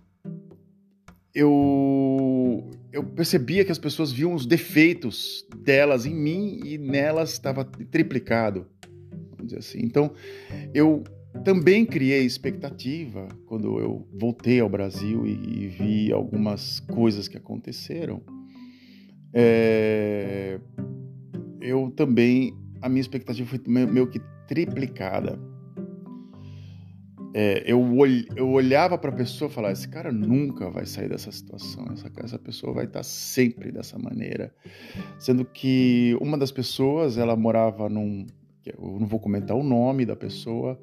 eu, 1.34 2.70
eu 2.92 3.04
percebia 3.04 3.66
que 3.66 3.72
as 3.72 3.80
pessoas 3.80 4.12
viam 4.12 4.34
os 4.34 4.46
defeitos 4.46 5.46
delas 5.64 6.06
em 6.06 6.14
mim 6.14 6.60
e 6.64 6.78
nelas 6.78 7.32
estava 7.32 7.66
triplicado, 7.66 8.68
vamos 9.32 9.48
dizer 9.48 9.60
assim. 9.60 9.80
Então, 9.82 10.12
eu 10.74 11.04
também 11.44 11.86
criei 11.86 12.24
expectativa 12.24 13.28
quando 13.48 13.80
eu 13.80 14.08
voltei 14.14 14.60
ao 14.60 14.70
Brasil 14.70 15.26
e, 15.26 15.64
e 15.64 15.68
vi 15.68 16.12
algumas 16.12 16.80
coisas 16.80 17.28
que 17.28 17.38
aconteceram. 17.38 18.22
É, 19.34 20.60
eu 21.60 21.92
também, 21.96 22.54
a 22.80 22.88
minha 22.88 23.02
expectativa 23.02 23.50
foi 23.50 23.60
meio 23.68 24.06
que 24.08 24.22
triplicada 24.48 25.40
é, 27.34 27.64
eu, 27.66 27.84
eu 28.36 28.50
olhava 28.50 28.96
para 28.96 29.10
a 29.10 29.14
pessoa 29.14 29.50
e 29.50 29.54
falava: 29.54 29.74
esse 29.74 29.88
cara 29.88 30.12
nunca 30.12 30.70
vai 30.70 30.86
sair 30.86 31.10
dessa 31.10 31.32
situação, 31.32 31.86
essa, 31.92 32.12
essa 32.18 32.38
pessoa 32.40 32.74
vai 32.74 32.86
estar 32.86 33.02
sempre 33.02 33.72
dessa 33.72 33.98
maneira. 33.98 34.54
Sendo 35.18 35.44
que 35.44 36.16
uma 36.22 36.38
das 36.38 36.52
pessoas, 36.52 37.18
ela 37.18 37.36
morava 37.36 37.90
num. 37.90 38.28
Eu 38.66 38.98
não 39.00 39.08
vou 39.08 39.20
comentar 39.20 39.58
o 39.58 39.64
nome 39.64 40.06
da 40.06 40.16
pessoa. 40.16 40.80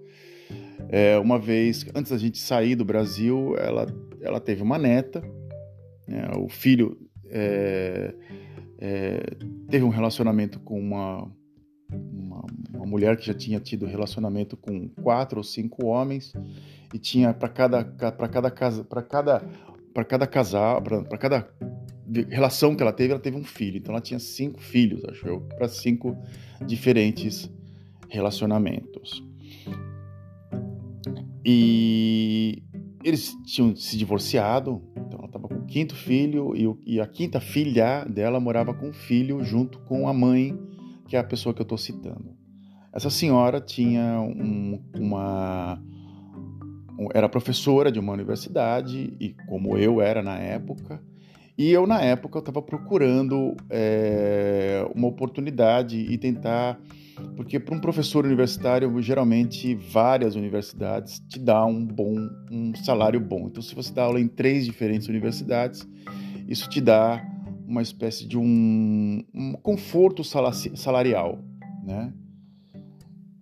É, 0.88 1.16
uma 1.18 1.38
vez, 1.38 1.86
antes 1.94 2.10
da 2.10 2.18
gente 2.18 2.38
sair 2.38 2.74
do 2.74 2.84
Brasil, 2.84 3.54
ela, 3.56 3.86
ela 4.20 4.40
teve 4.40 4.62
uma 4.62 4.76
neta. 4.76 5.22
Né, 6.06 6.28
o 6.36 6.48
filho 6.48 6.98
é, 7.30 8.12
é, 8.78 9.20
teve 9.68 9.84
um 9.84 9.88
relacionamento 9.88 10.58
com 10.58 10.80
uma, 10.80 11.30
uma, 12.80 12.86
mulher 12.86 13.16
que 13.16 13.26
já 13.26 13.34
tinha 13.34 13.60
tido 13.60 13.86
relacionamento 13.86 14.56
com 14.56 14.88
quatro 14.88 15.38
ou 15.38 15.44
cinco 15.44 15.86
homens 15.86 16.32
e 16.92 16.98
tinha 16.98 17.32
para 17.32 17.48
cada 17.48 17.84
para 17.84 18.28
cada 18.28 18.50
casa 18.50 18.84
para 18.84 19.02
cada 19.02 19.40
para 19.92 20.04
cada 20.04 20.26
casal 20.26 20.82
para 20.82 21.18
cada 21.18 21.48
relação 22.28 22.74
que 22.74 22.82
ela 22.82 22.92
teve 22.92 23.12
ela 23.12 23.20
teve 23.20 23.36
um 23.36 23.44
filho 23.44 23.78
então 23.78 23.94
ela 23.94 24.00
tinha 24.00 24.18
cinco 24.18 24.60
filhos 24.60 25.04
acho 25.04 25.26
eu 25.26 25.40
para 25.56 25.68
cinco 25.68 26.16
diferentes 26.66 27.50
relacionamentos 28.08 29.22
e 31.44 32.62
eles 33.04 33.34
tinham 33.44 33.74
se 33.76 33.96
divorciado 33.96 34.82
então 34.96 35.18
ela 35.18 35.26
estava 35.26 35.48
com 35.48 35.54
o 35.54 35.66
quinto 35.66 35.94
filho 35.94 36.54
e, 36.56 36.94
e 36.94 37.00
a 37.00 37.06
quinta 37.06 37.40
filha 37.40 38.04
dela 38.04 38.40
morava 38.40 38.74
com 38.74 38.90
o 38.90 38.92
filho 38.92 39.44
junto 39.44 39.78
com 39.80 40.08
a 40.08 40.12
mãe 40.12 40.58
que 41.10 41.16
é 41.16 41.18
a 41.18 41.24
pessoa 41.24 41.52
que 41.52 41.60
eu 41.60 41.64
estou 41.64 41.76
citando. 41.76 42.39
Essa 42.92 43.10
senhora 43.10 43.60
tinha 43.60 44.20
um, 44.20 44.82
uma. 44.96 45.80
era 47.14 47.28
professora 47.28 47.90
de 47.90 47.98
uma 47.98 48.12
universidade, 48.12 49.16
e 49.20 49.34
como 49.46 49.78
eu 49.78 50.00
era 50.00 50.22
na 50.22 50.38
época, 50.38 51.00
e 51.60 51.70
eu, 51.72 51.86
na 51.86 52.00
época, 52.00 52.38
estava 52.38 52.62
procurando 52.62 53.54
é, 53.68 54.82
uma 54.94 55.08
oportunidade 55.08 55.98
e 55.98 56.16
tentar. 56.16 56.80
Porque 57.36 57.60
para 57.60 57.74
um 57.74 57.78
professor 57.78 58.24
universitário, 58.24 58.98
geralmente 59.02 59.74
várias 59.74 60.36
universidades 60.36 61.20
te 61.28 61.38
dão 61.38 61.68
um 61.68 61.84
bom 61.86 62.14
um 62.50 62.74
salário 62.76 63.20
bom. 63.20 63.48
Então, 63.48 63.62
se 63.62 63.74
você 63.74 63.92
dá 63.92 64.04
aula 64.04 64.18
em 64.18 64.26
três 64.26 64.64
diferentes 64.64 65.06
universidades, 65.06 65.86
isso 66.48 66.66
te 66.70 66.80
dá 66.80 67.22
uma 67.68 67.82
espécie 67.82 68.26
de 68.26 68.38
um, 68.38 69.22
um 69.34 69.52
conforto 69.52 70.24
salarial, 70.24 71.44
né? 71.84 72.10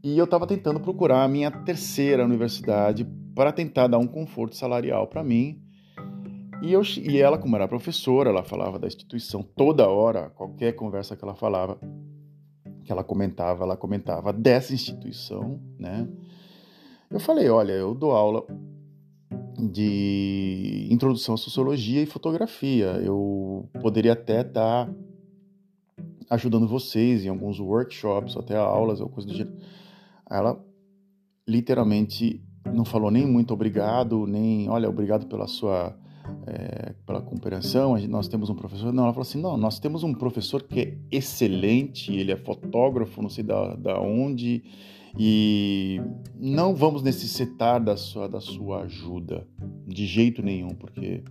E 0.03 0.17
eu 0.17 0.25
estava 0.25 0.47
tentando 0.47 0.79
procurar 0.79 1.25
a 1.25 1.29
minha 1.29 1.51
terceira 1.51 2.25
universidade 2.25 3.05
para 3.35 3.53
tentar 3.53 3.89
dar 3.89 3.99
um 3.99 4.07
conforto 4.07 4.57
salarial 4.57 5.07
para 5.07 5.25
mim. 5.25 5.61
E, 6.63 6.73
eu, 6.73 6.83
e 6.83 7.19
ela, 7.19 7.39
como 7.39 7.57
era 7.57 7.69
professora, 7.69 8.31
ela 8.31 8.43
falava 8.43 8.79
da 8.79 8.87
instituição 8.87 9.43
toda 9.43 9.89
hora, 9.89 10.31
qualquer 10.31 10.73
conversa 10.73 11.17
que 11.17 11.25
ela 11.25 11.35
falava, 11.35 11.79
que 12.85 12.91
ela 12.91 13.05
comentava, 13.05 13.65
ela 13.65 13.77
comentava 13.77 14.33
dessa 14.33 14.75
instituição, 14.75 15.61
né? 15.79 16.09
Eu 17.11 17.21
falei, 17.21 17.49
olha, 17.49 17.73
eu 17.73 17.95
dou 17.95 18.13
aula 18.13 18.45
de 19.59 20.87
introdução 20.91 21.35
à 21.35 21.39
sociologia 21.39 22.03
e 22.03 22.07
fotografia. 22.07 23.01
Eu 23.03 23.69
poderia 23.81 24.13
até 24.13 24.43
estar 24.43 24.87
tá 24.87 24.95
ajudando 26.31 26.69
vocês 26.69 27.25
em 27.25 27.29
alguns 27.29 27.59
workshops, 27.59 28.37
até 28.37 28.57
aulas 28.57 29.01
ou 29.01 29.09
coisa 29.09 29.29
do 29.29 29.35
gênero. 29.35 29.57
Ela 30.31 30.59
literalmente 31.49 32.43
não 32.73 32.85
falou 32.85 33.11
nem 33.11 33.27
muito 33.27 33.55
obrigado, 33.55 34.27
nem 34.27 34.69
olha, 34.69 34.89
obrigado 34.89 35.27
pela 35.27 35.47
sua 35.47 35.97
é, 36.47 36.95
pela 37.07 37.21
compreensão. 37.21 37.97
Nós 38.09 38.29
temos 38.29 38.51
um 38.51 38.55
professor. 38.55 38.93
Não, 38.93 39.05
ela 39.05 39.13
falou 39.13 39.27
assim: 39.27 39.41
não, 39.41 39.57
nós 39.57 39.79
temos 39.79 40.03
um 40.03 40.13
professor 40.13 40.63
que 40.63 40.81
é 40.81 40.99
excelente, 41.11 42.13
ele 42.13 42.33
é 42.33 42.37
fotógrafo, 42.37 43.23
não 43.23 43.31
sei 43.31 43.45
da, 43.45 43.75
da 43.75 44.01
onde, 44.01 44.63
E 45.19 46.01
não 46.39 46.75
vamos 46.75 47.03
necessitar 47.03 47.83
da 47.83 47.97
sua, 47.97 48.29
da 48.29 48.41
sua 48.41 48.83
ajuda, 48.83 49.47
de 49.87 50.07
jeito 50.07 50.43
nenhum, 50.43 50.71
porque 50.71 51.23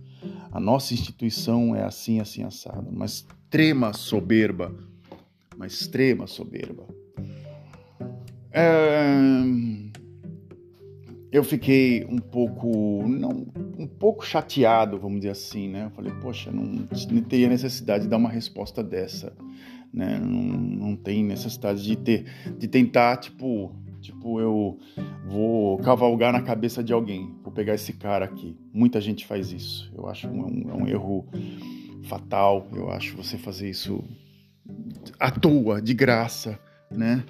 a 0.50 0.60
nossa 0.60 0.94
instituição 0.94 1.74
é 1.74 1.84
assim, 1.84 2.20
assim, 2.20 2.42
assada. 2.42 2.88
Uma 2.88 3.06
extrema 3.06 3.92
soberba, 3.92 4.74
uma 5.54 5.66
extrema 5.66 6.26
soberba. 6.26 6.86
É... 8.58 9.88
Eu 11.30 11.44
fiquei 11.44 12.06
um 12.06 12.18
pouco, 12.18 13.06
não, 13.06 13.46
um 13.78 13.86
pouco 13.86 14.24
chateado, 14.24 14.98
vamos 14.98 15.18
dizer 15.18 15.30
assim, 15.30 15.68
né? 15.68 15.84
Eu 15.84 15.90
falei, 15.90 16.10
poxa, 16.22 16.50
não, 16.50 16.64
não 16.64 17.22
teria 17.22 17.48
necessidade 17.48 18.04
de 18.04 18.10
dar 18.10 18.16
uma 18.16 18.30
resposta 18.30 18.82
dessa 18.82 19.32
né? 19.92 20.18
Não, 20.18 20.42
não 20.42 20.96
tem 20.96 21.24
necessidade 21.24 21.82
de 21.82 21.96
ter, 21.96 22.24
de 22.58 22.68
tentar, 22.68 23.16
tipo, 23.16 23.74
tipo, 24.00 24.40
eu 24.40 24.78
vou 25.26 25.78
cavalgar 25.78 26.32
na 26.32 26.42
cabeça 26.42 26.82
de 26.82 26.92
alguém, 26.92 27.34
vou 27.42 27.52
pegar 27.52 27.74
esse 27.74 27.92
cara 27.92 28.24
aqui. 28.24 28.56
Muita 28.72 29.00
gente 29.00 29.26
faz 29.26 29.52
isso. 29.52 29.90
Eu 29.96 30.06
acho 30.08 30.28
um, 30.28 30.70
é 30.70 30.74
um 30.74 30.86
erro 30.86 31.26
fatal. 32.04 32.66
Eu 32.72 32.90
acho 32.90 33.16
você 33.16 33.36
fazer 33.36 33.68
isso 33.68 34.04
à 35.18 35.30
toa, 35.30 35.80
de 35.80 35.94
graça, 35.94 36.58
né? 36.90 37.24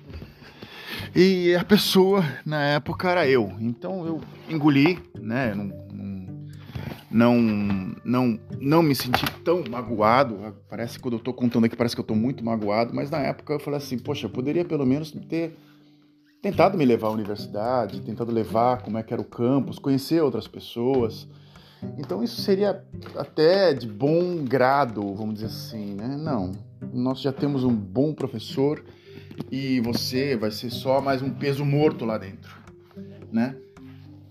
E 1.14 1.54
a 1.54 1.64
pessoa 1.64 2.24
na 2.44 2.62
época 2.62 3.10
era 3.10 3.28
eu. 3.28 3.52
Então 3.60 4.06
eu 4.06 4.20
engoli, 4.48 4.98
né? 5.20 5.54
Não, 5.54 5.72
não 7.10 7.96
não 8.04 8.40
não 8.60 8.82
me 8.82 8.94
senti 8.94 9.24
tão 9.44 9.64
magoado. 9.68 10.54
Parece 10.68 10.96
que 10.96 11.02
quando 11.02 11.14
eu 11.14 11.20
tô 11.20 11.32
contando 11.32 11.64
aqui 11.64 11.76
parece 11.76 11.94
que 11.94 12.00
eu 12.00 12.06
tô 12.06 12.14
muito 12.14 12.44
magoado, 12.44 12.94
mas 12.94 13.10
na 13.10 13.18
época 13.18 13.54
eu 13.54 13.60
falei 13.60 13.78
assim, 13.78 13.98
poxa, 13.98 14.26
eu 14.26 14.30
poderia 14.30 14.64
pelo 14.64 14.86
menos 14.86 15.10
ter 15.10 15.56
tentado 16.40 16.78
me 16.78 16.84
levar 16.84 17.08
à 17.08 17.10
universidade, 17.10 18.00
tentado 18.02 18.32
levar 18.32 18.82
como 18.82 18.98
é 18.98 19.02
que 19.02 19.12
era 19.12 19.22
o 19.22 19.24
campus, 19.24 19.78
conhecer 19.78 20.22
outras 20.22 20.46
pessoas. 20.46 21.26
Então 21.96 22.22
isso 22.22 22.40
seria 22.42 22.84
até 23.16 23.72
de 23.72 23.86
bom 23.86 24.44
grado, 24.44 25.14
vamos 25.14 25.34
dizer 25.34 25.46
assim, 25.46 25.94
né? 25.94 26.16
Não, 26.16 26.52
nós 26.92 27.20
já 27.20 27.32
temos 27.32 27.64
um 27.64 27.74
bom 27.74 28.12
professor 28.12 28.84
e 29.50 29.80
você 29.80 30.36
vai 30.36 30.50
ser 30.50 30.70
só 30.70 31.00
mais 31.00 31.22
um 31.22 31.30
peso 31.30 31.64
morto 31.64 32.04
lá 32.04 32.18
dentro, 32.18 32.56
né? 33.32 33.56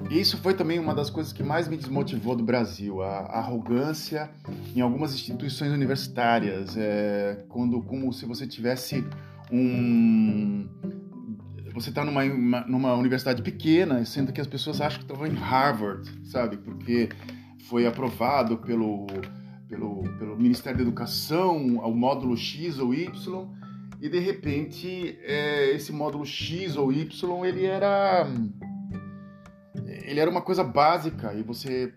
Isso 0.09 0.37
foi 0.37 0.53
também 0.53 0.79
uma 0.79 0.93
das 0.93 1.09
coisas 1.09 1.33
que 1.33 1.43
mais 1.43 1.67
me 1.67 1.75
desmotivou 1.75 2.35
do 2.35 2.43
Brasil, 2.43 3.01
a 3.01 3.39
arrogância 3.39 4.29
em 4.75 4.79
algumas 4.79 5.13
instituições 5.13 5.71
universitárias, 5.71 6.77
é, 6.77 7.43
quando 7.49 7.81
como 7.81 8.13
se 8.13 8.25
você 8.25 8.45
tivesse 8.47 9.03
um 9.51 10.67
você 11.73 11.89
está 11.89 12.03
numa, 12.03 12.25
numa 12.65 12.95
universidade 12.95 13.41
pequena, 13.43 14.03
sendo 14.03 14.31
que 14.31 14.41
as 14.41 14.47
pessoas 14.47 14.81
acham 14.81 14.99
que 14.99 15.11
estão 15.11 15.27
em 15.27 15.35
Harvard, 15.35 16.09
sabe? 16.23 16.57
Porque 16.57 17.09
foi 17.69 17.85
aprovado 17.85 18.57
pelo, 18.57 19.05
pelo, 19.67 20.03
pelo 20.17 20.35
Ministério 20.37 20.77
da 20.77 20.83
Educação 20.83 21.77
o 21.77 21.93
módulo 21.93 22.35
X 22.35 22.79
ou 22.79 22.95
Y, 22.95 23.47
e 23.99 24.09
de 24.09 24.19
repente 24.19 25.17
é, 25.23 25.71
esse 25.71 25.91
módulo 25.91 26.25
X 26.25 26.75
ou 26.75 26.91
Y 26.91 27.45
ele 27.45 27.65
era 27.65 28.27
ele 30.03 30.19
era 30.19 30.29
uma 30.29 30.41
coisa 30.41 30.63
básica 30.63 31.33
e 31.33 31.41
você 31.41 31.91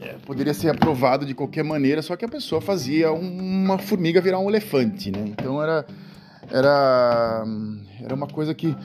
é, 0.00 0.14
poderia 0.26 0.52
ser 0.52 0.68
aprovado 0.68 1.24
de 1.24 1.34
qualquer 1.34 1.64
maneira, 1.64 2.02
só 2.02 2.16
que 2.16 2.24
a 2.24 2.28
pessoa 2.28 2.60
fazia 2.60 3.12
uma 3.12 3.78
formiga 3.78 4.20
virar 4.20 4.38
um 4.38 4.48
elefante, 4.48 5.10
né? 5.10 5.24
Então 5.26 5.62
era 5.62 5.86
era 6.50 7.44
era 8.00 8.14
uma 8.14 8.26
coisa 8.26 8.54
que 8.54 8.76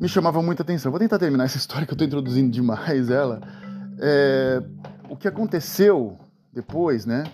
me 0.00 0.08
chamava 0.08 0.42
muita 0.42 0.62
atenção. 0.62 0.90
Vou 0.90 0.98
tentar 0.98 1.18
terminar 1.18 1.44
essa 1.44 1.56
história 1.58 1.86
que 1.86 1.92
eu 1.92 1.94
estou 1.94 2.06
introduzindo 2.06 2.50
demais 2.50 3.10
ela. 3.10 3.40
É, 3.98 4.62
o 5.08 5.16
que 5.16 5.28
aconteceu 5.28 6.18
depois, 6.52 7.04
né, 7.04 7.24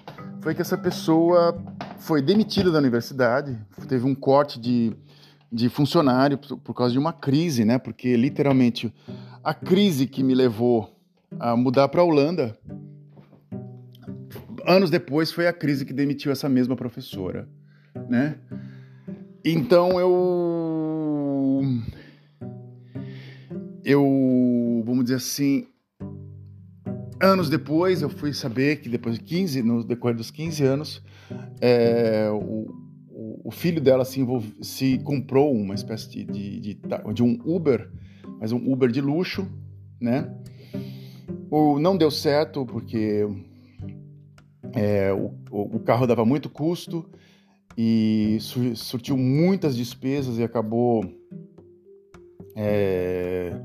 foi 0.42 0.56
que 0.56 0.60
essa 0.60 0.76
pessoa 0.76 1.56
foi 1.98 2.20
demitida 2.20 2.70
da 2.70 2.78
universidade, 2.78 3.56
teve 3.88 4.04
um 4.04 4.14
corte 4.14 4.60
de, 4.60 4.92
de 5.50 5.68
funcionário 5.68 6.36
por 6.36 6.74
causa 6.74 6.92
de 6.92 6.98
uma 6.98 7.12
crise, 7.12 7.64
né, 7.64 7.78
porque 7.78 8.16
literalmente 8.16 8.92
a 9.42 9.54
crise 9.54 10.06
que 10.08 10.20
me 10.22 10.34
levou 10.34 10.92
a 11.38 11.56
mudar 11.56 11.88
para 11.88 12.00
a 12.00 12.04
Holanda, 12.04 12.58
anos 14.66 14.90
depois 14.90 15.30
foi 15.30 15.46
a 15.46 15.52
crise 15.52 15.84
que 15.84 15.92
demitiu 15.92 16.32
essa 16.32 16.48
mesma 16.48 16.74
professora, 16.74 17.48
né? 18.08 18.36
Então 19.44 19.98
eu 19.98 21.62
eu 23.84 24.82
vamos 24.84 25.04
dizer 25.04 25.16
assim, 25.16 25.66
anos 27.22 27.48
depois 27.48 28.02
eu 28.02 28.10
fui 28.10 28.32
saber 28.34 28.76
que 28.80 28.88
depois 28.88 29.16
de 29.16 29.24
15, 29.24 29.62
no 29.62 29.84
decorrer 29.84 30.16
dos 30.16 30.30
15 30.30 30.64
anos, 30.64 31.02
é, 31.60 32.28
o, 32.30 32.66
o, 33.44 33.50
filho 33.50 33.80
dela 33.80 34.04
se, 34.04 34.20
envolve, 34.20 34.54
se 34.60 34.98
comprou 34.98 35.54
uma 35.54 35.74
espécie 35.74 36.10
de, 36.10 36.24
de, 36.24 36.60
de, 36.60 36.80
de 37.14 37.22
um 37.22 37.38
Uber 37.44 37.88
mas 38.42 38.50
um 38.50 38.72
Uber 38.72 38.90
de 38.90 39.00
luxo, 39.00 39.48
né? 40.00 40.28
O, 41.48 41.78
não 41.78 41.96
deu 41.96 42.10
certo 42.10 42.66
porque 42.66 43.24
é, 44.72 45.12
o, 45.12 45.32
o, 45.48 45.78
carro 45.78 46.08
dava 46.08 46.24
muito 46.24 46.50
custo 46.50 47.08
e 47.78 48.38
surtiu 48.74 49.16
muitas 49.16 49.76
despesas 49.76 50.38
e 50.38 50.42
acabou 50.42 51.04
é, 52.56 53.56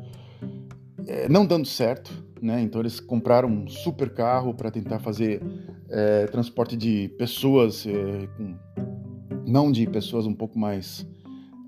é, 1.07 1.27
não 1.27 1.43
dando 1.43 1.65
certo, 1.65 2.11
né? 2.41 2.61
Então 2.61 2.81
eles 2.81 2.99
compraram 2.99 3.49
um 3.49 3.67
super 3.67 4.09
carro 4.09 4.53
para 4.53 4.71
tentar 4.71 4.99
fazer 4.99 5.41
é, 5.89 6.27
transporte 6.27 6.75
de 6.75 7.09
pessoas, 7.17 7.85
é, 7.85 8.27
com, 8.37 8.55
não 9.45 9.71
de 9.71 9.87
pessoas 9.87 10.25
um 10.25 10.33
pouco 10.33 10.57
mais 10.57 11.05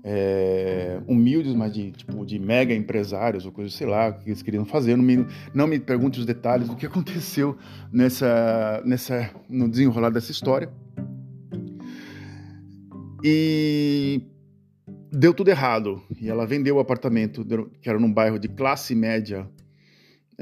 é, 0.02 1.00
humildes, 1.06 1.54
mas 1.54 1.72
de, 1.72 1.92
tipo, 1.92 2.24
de 2.24 2.38
mega 2.38 2.74
empresários 2.74 3.44
ou 3.44 3.52
coisa, 3.52 3.70
sei 3.70 3.86
lá, 3.86 4.12
que 4.12 4.28
eles 4.28 4.42
queriam 4.42 4.64
fazer. 4.64 4.96
Não 4.96 5.04
me, 5.04 5.26
não 5.54 5.66
me 5.66 5.78
pergunte 5.78 6.20
os 6.20 6.26
detalhes 6.26 6.68
do 6.68 6.76
que 6.76 6.86
aconteceu 6.86 7.56
nessa, 7.92 8.82
nessa, 8.84 9.30
no 9.48 9.68
desenrolar 9.68 10.10
dessa 10.10 10.32
história. 10.32 10.70
E 13.22 14.22
deu 15.12 15.34
tudo 15.34 15.48
errado. 15.48 16.02
E 16.20 16.28
ela 16.28 16.46
vendeu 16.46 16.76
o 16.76 16.80
apartamento, 16.80 17.44
que 17.80 17.88
era 17.88 17.98
num 17.98 18.12
bairro 18.12 18.38
de 18.38 18.48
classe 18.48 18.94
média 18.94 19.48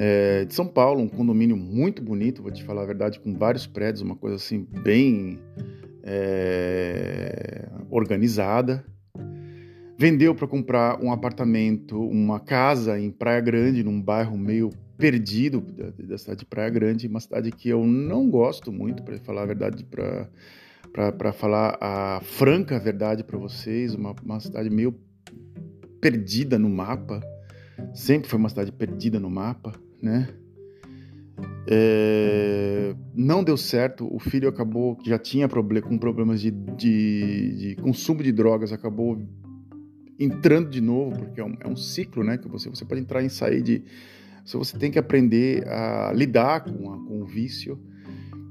é, 0.01 0.45
de 0.45 0.55
São 0.55 0.65
Paulo, 0.65 1.03
um 1.03 1.09
condomínio 1.09 1.57
muito 1.57 2.01
bonito, 2.01 2.41
vou 2.41 2.53
te 2.53 2.63
falar 2.63 2.83
a 2.83 2.87
verdade, 2.87 3.19
com 3.19 3.35
vários 3.35 3.67
prédios, 3.67 4.01
uma 4.01 4.15
coisa 4.15 4.37
assim 4.37 4.65
bem 4.85 5.41
é, 6.05 7.69
organizada. 7.91 8.85
Vendeu 9.99 10.37
para 10.37 10.47
comprar 10.47 11.03
um 11.03 11.11
apartamento, 11.11 12.01
uma 12.01 12.39
casa 12.39 12.97
em 12.97 13.11
Praia 13.11 13.41
Grande, 13.41 13.83
num 13.83 14.01
bairro 14.01 14.39
meio 14.39 14.71
perdido 14.97 15.61
da, 15.61 15.91
da, 15.91 16.17
cidade 16.17 16.41
de 16.41 16.47
Praia 16.47 16.71
Grande, 16.71 17.09
uma 17.09 17.19
cidade 17.19 17.51
que 17.51 17.69
eu 17.69 17.85
não 17.85 18.31
gosto 18.31 18.71
muito, 18.71 19.03
para 19.03 19.19
falar 19.19 19.43
a 19.43 19.47
verdade, 19.47 19.85
para 19.85 21.33
falar 21.33 21.77
a 21.81 22.21
franca 22.23 22.79
verdade 22.79 23.25
para 23.25 23.37
vocês, 23.37 23.97
uma, 23.97 24.15
uma 24.25 24.39
cidade 24.39 24.71
meio 24.71 24.95
perdida 26.01 26.57
no 26.57 26.71
mapa, 26.71 27.21
sempre 27.93 28.31
foi 28.31 28.39
uma 28.39 28.49
cidade 28.49 28.71
perdida 28.71 29.19
no 29.19 29.29
mapa, 29.29 29.73
né? 30.03 30.29
É, 31.71 32.95
não 33.15 33.45
deu 33.45 33.57
certo, 33.57 34.09
o 34.13 34.19
filho 34.19 34.49
acabou, 34.49 34.97
que 34.97 35.11
já 35.11 35.19
tinha 35.19 35.49
problem, 35.49 35.83
com 35.83 35.99
problemas 35.99 36.41
de, 36.41 36.51
de, 36.51 37.57
de 37.57 37.77
consumo 37.77 38.23
de 38.23 38.33
drogas, 38.33 38.73
acabou 38.73 39.19
entrando 40.19 40.69
de 40.71 40.81
novo, 40.81 41.17
porque 41.17 41.41
é 41.41 41.45
um, 41.45 41.55
é 41.61 41.69
um 41.69 41.77
ciclo, 41.77 42.25
né? 42.25 42.39
Que 42.39 42.49
você, 42.49 42.69
você 42.69 42.85
pode 42.85 43.01
entrar 43.01 43.23
e 43.23 43.31
sair 43.31 43.63
de. 43.63 43.85
Você 44.45 44.79
tem 44.79 44.91
que 44.91 44.99
aprender 44.99 45.69
a 45.69 46.11
lidar 46.15 46.65
com, 46.65 46.91
a, 46.91 46.97
com 46.97 47.21
o 47.21 47.27
vício. 47.27 47.79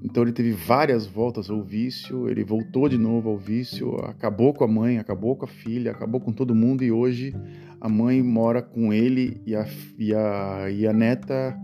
Então 0.03 0.21
ele 0.21 0.31
teve 0.31 0.51
várias 0.51 1.07
voltas 1.07 1.49
ao 1.49 1.63
vício, 1.63 2.29
ele 2.29 2.43
voltou 2.43 2.88
de 2.88 2.99
novo 2.99 3.29
ao 3.29 3.38
vício, 3.38 3.95
acabou 4.05 4.53
com 4.53 4.63
a 4.63 4.67
mãe, 4.67 4.99
acabou 4.99 5.36
com 5.36 5.45
a 5.45 5.47
filha, 5.47 5.91
acabou 5.91 6.21
com 6.21 6.31
todo 6.31 6.53
mundo 6.53 6.83
e 6.83 6.91
hoje 6.91 7.33
a 7.79 7.89
mãe 7.89 8.21
mora 8.21 8.61
com 8.61 8.91
ele 8.91 9.41
e 9.45 9.55
a, 9.55 9.65
e 9.97 10.13
a, 10.13 10.69
e 10.71 10.87
a 10.87 10.93
neta 10.93 11.57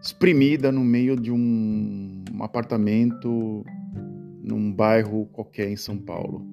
exprimida 0.00 0.72
no 0.72 0.82
meio 0.82 1.16
de 1.16 1.30
um, 1.30 2.24
um 2.32 2.42
apartamento 2.42 3.64
num 4.42 4.72
bairro 4.72 5.26
qualquer 5.26 5.68
em 5.68 5.76
São 5.76 5.98
Paulo. 5.98 6.46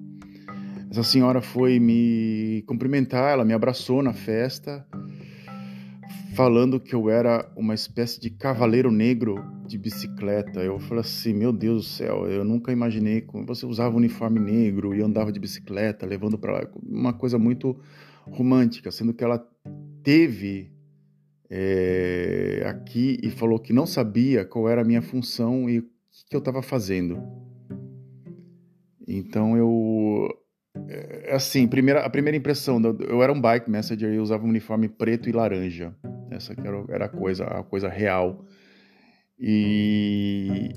Essa 0.90 1.02
senhora 1.02 1.40
foi 1.40 1.78
me 1.78 2.62
cumprimentar, 2.66 3.32
ela 3.32 3.44
me 3.44 3.52
abraçou 3.52 4.02
na 4.02 4.12
festa, 4.12 4.86
falando 6.34 6.80
que 6.80 6.94
eu 6.94 7.10
era 7.10 7.50
uma 7.56 7.74
espécie 7.74 8.20
de 8.20 8.30
cavaleiro 8.30 8.90
negro 8.90 9.36
de 9.66 9.76
bicicleta. 9.76 10.60
Eu 10.60 10.78
falei 10.78 11.00
assim: 11.00 11.34
Meu 11.34 11.52
Deus 11.52 11.82
do 11.82 11.88
céu, 11.88 12.26
eu 12.26 12.44
nunca 12.44 12.72
imaginei 12.72 13.20
como 13.20 13.44
você 13.44 13.66
usava 13.66 13.96
uniforme 13.96 14.40
negro 14.40 14.94
e 14.94 15.02
andava 15.02 15.30
de 15.30 15.38
bicicleta, 15.38 16.06
levando 16.06 16.38
para 16.38 16.52
lá 16.52 16.66
uma 16.82 17.12
coisa 17.12 17.38
muito 17.38 17.78
romântica, 18.30 18.90
sendo 18.90 19.12
que 19.12 19.24
ela 19.24 19.38
teve 20.02 20.72
é, 21.50 22.62
aqui 22.66 23.18
e 23.22 23.30
falou 23.30 23.58
que 23.58 23.72
não 23.72 23.86
sabia 23.86 24.44
qual 24.44 24.68
era 24.68 24.82
a 24.82 24.84
minha 24.84 25.02
função 25.02 25.68
e 25.68 25.78
o 25.78 25.84
que 26.28 26.36
eu 26.36 26.38
estava 26.38 26.62
fazendo. 26.62 27.22
Então 29.06 29.56
eu 29.56 30.28
é, 30.88 31.34
assim, 31.34 31.66
primeira, 31.66 32.04
a 32.04 32.10
primeira 32.10 32.36
impressão, 32.36 32.80
eu 33.08 33.22
era 33.22 33.32
um 33.32 33.40
bike 33.40 33.70
messenger 33.70 34.12
e 34.12 34.18
usava 34.18 34.44
um 34.44 34.48
uniforme 34.48 34.88
preto 34.88 35.28
e 35.28 35.32
laranja. 35.32 35.94
Essa 36.30 36.52
era, 36.52 36.84
era 36.88 37.04
a 37.06 37.08
coisa, 37.08 37.44
a 37.44 37.62
coisa 37.62 37.88
real. 37.88 38.44
E, 39.38 40.72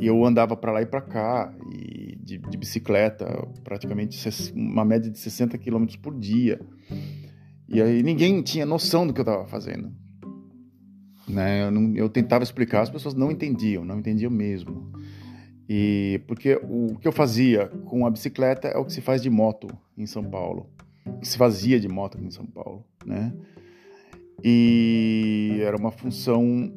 e 0.00 0.06
eu 0.06 0.24
andava 0.24 0.56
para 0.56 0.72
lá 0.72 0.82
e 0.82 0.86
para 0.86 1.00
cá 1.00 1.54
e 1.70 2.16
de, 2.20 2.38
de, 2.38 2.56
bicicleta, 2.56 3.26
praticamente 3.62 4.18
uma 4.54 4.84
média 4.84 5.10
de 5.10 5.18
60 5.18 5.58
km 5.58 5.86
por 6.02 6.18
dia. 6.18 6.60
E 7.68 7.80
aí 7.80 8.02
ninguém 8.02 8.42
tinha 8.42 8.66
noção 8.66 9.06
do 9.06 9.12
que 9.12 9.20
eu 9.20 9.24
estava 9.24 9.46
fazendo. 9.46 9.92
Né? 11.28 11.64
Eu, 11.64 11.70
não, 11.70 11.94
eu 11.96 12.08
tentava 12.08 12.44
explicar, 12.44 12.82
as 12.82 12.90
pessoas 12.90 13.14
não 13.14 13.30
entendiam, 13.30 13.84
não 13.84 13.98
entendiam 13.98 14.30
mesmo. 14.30 14.92
E 15.68 16.20
porque 16.26 16.60
o 16.62 16.96
que 16.98 17.08
eu 17.08 17.12
fazia 17.12 17.68
com 17.86 18.06
a 18.06 18.10
bicicleta 18.10 18.68
é 18.68 18.76
o 18.76 18.84
que 18.84 18.92
se 18.92 19.00
faz 19.00 19.22
de 19.22 19.30
moto 19.30 19.68
em 19.96 20.06
São 20.06 20.22
Paulo, 20.22 20.68
que 21.20 21.28
se 21.28 21.38
fazia 21.38 21.80
de 21.80 21.88
moto 21.88 22.18
em 22.18 22.30
São 22.30 22.44
Paulo, 22.44 22.84
né? 23.04 23.32
E 24.42 25.60
era 25.62 25.76
uma 25.76 25.90
função 25.90 26.70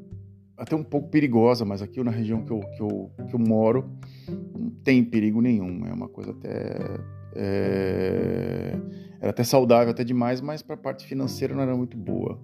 até 0.58 0.76
um 0.76 0.84
pouco 0.84 1.10
perigosa, 1.10 1.64
mas 1.64 1.82
aqui 1.82 2.04
na 2.04 2.12
região 2.12 2.44
que 2.44 2.52
eu, 2.52 2.60
que 2.60 2.82
eu, 2.82 3.12
que 3.28 3.36
eu 3.36 3.40
moro 3.40 3.90
não 4.28 4.72
tem 4.84 5.04
perigo 5.04 5.42
nenhum. 5.42 5.86
É 5.86 5.94
uma 5.94 6.10
coisa 6.10 6.32
até 6.32 7.00
é, 7.36 8.76
era 9.22 9.30
até 9.30 9.44
saudável, 9.44 9.92
até 9.92 10.04
demais, 10.04 10.42
mas 10.42 10.62
para 10.62 10.76
a 10.76 10.78
parte 10.78 11.06
financeira 11.06 11.54
não 11.54 11.62
era 11.62 11.76
muito 11.76 11.96
boa. 11.96 12.40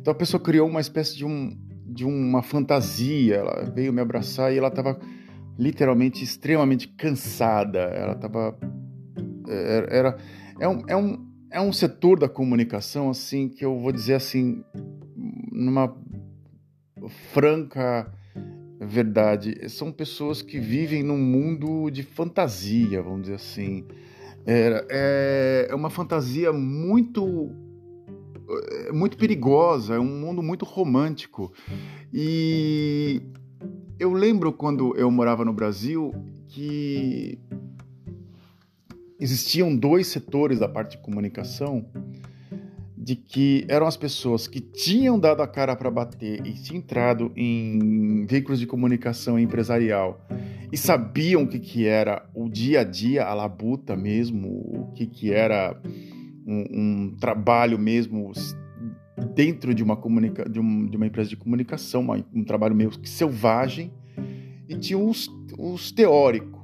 Então 0.00 0.12
a 0.12 0.14
pessoa 0.14 0.42
criou 0.42 0.66
uma 0.66 0.80
espécie 0.80 1.16
de 1.16 1.24
um 1.24 1.56
de 1.84 2.04
uma 2.04 2.42
fantasia. 2.42 3.36
Ela 3.36 3.70
veio 3.74 3.92
me 3.92 4.00
abraçar 4.00 4.52
e 4.52 4.58
ela 4.58 4.68
estava 4.68 4.98
literalmente 5.58 6.24
extremamente 6.24 6.88
cansada. 6.88 7.80
Ela 7.80 8.12
estava 8.12 8.58
era, 9.46 9.94
era 9.94 10.18
é 10.60 10.68
um, 10.68 10.82
é 10.88 10.96
um 10.96 11.28
é 11.50 11.60
um 11.60 11.72
setor 11.72 12.18
da 12.18 12.28
comunicação 12.28 13.08
assim 13.10 13.48
que 13.48 13.64
eu 13.64 13.78
vou 13.78 13.90
dizer 13.90 14.14
assim 14.14 14.62
numa 15.50 15.94
franca 17.08 18.12
verdade. 18.80 19.68
São 19.68 19.90
pessoas 19.90 20.40
que 20.40 20.58
vivem 20.58 21.02
num 21.02 21.18
mundo 21.18 21.90
de 21.90 22.02
fantasia 22.02 23.02
vamos 23.02 23.22
dizer 23.22 23.34
assim. 23.34 23.84
É, 24.46 24.86
é, 24.90 25.66
é 25.70 25.74
uma 25.74 25.90
fantasia 25.90 26.52
muito 26.52 27.50
é 28.86 28.92
muito 28.92 29.18
perigosa 29.18 29.94
é 29.94 29.98
um 29.98 30.20
mundo 30.20 30.42
muito 30.42 30.64
romântico. 30.64 31.52
E 32.12 33.20
eu 33.98 34.12
lembro 34.12 34.52
quando 34.52 34.96
eu 34.96 35.10
morava 35.10 35.44
no 35.44 35.52
Brasil 35.52 36.14
que 36.46 37.38
existiam 39.18 39.74
dois 39.74 40.06
setores 40.06 40.60
da 40.60 40.68
parte 40.68 40.96
de 40.96 41.02
comunicação 41.02 41.84
de 43.08 43.16
que 43.16 43.64
eram 43.68 43.86
as 43.86 43.96
pessoas 43.96 44.46
que 44.46 44.60
tinham 44.60 45.18
dado 45.18 45.40
a 45.40 45.48
cara 45.48 45.74
para 45.74 45.90
bater 45.90 46.46
e 46.46 46.52
tinham 46.52 46.76
entrado 46.76 47.32
em 47.34 48.26
veículos 48.26 48.60
de 48.60 48.66
comunicação 48.66 49.38
empresarial 49.38 50.20
e 50.70 50.76
sabiam 50.76 51.44
o 51.44 51.48
que, 51.48 51.58
que 51.58 51.86
era 51.86 52.28
o 52.34 52.50
dia 52.50 52.80
a 52.80 52.84
dia, 52.84 53.24
a 53.24 53.32
labuta 53.32 53.96
mesmo, 53.96 54.48
o 54.50 54.92
que, 54.94 55.06
que 55.06 55.32
era 55.32 55.80
um, 56.46 56.66
um 56.70 57.16
trabalho 57.18 57.78
mesmo 57.78 58.30
dentro 59.34 59.72
de 59.72 59.82
uma, 59.82 59.96
comunica 59.96 60.46
de, 60.46 60.60
um, 60.60 60.84
de 60.84 60.98
uma 60.98 61.06
empresa 61.06 61.30
de 61.30 61.36
comunicação, 61.38 62.02
uma, 62.02 62.22
um 62.34 62.44
trabalho 62.44 62.76
meio 62.76 62.90
selvagem, 63.06 63.90
e 64.68 64.76
tinha 64.76 64.98
os, 64.98 65.30
os 65.58 65.90
teóricos. 65.90 66.57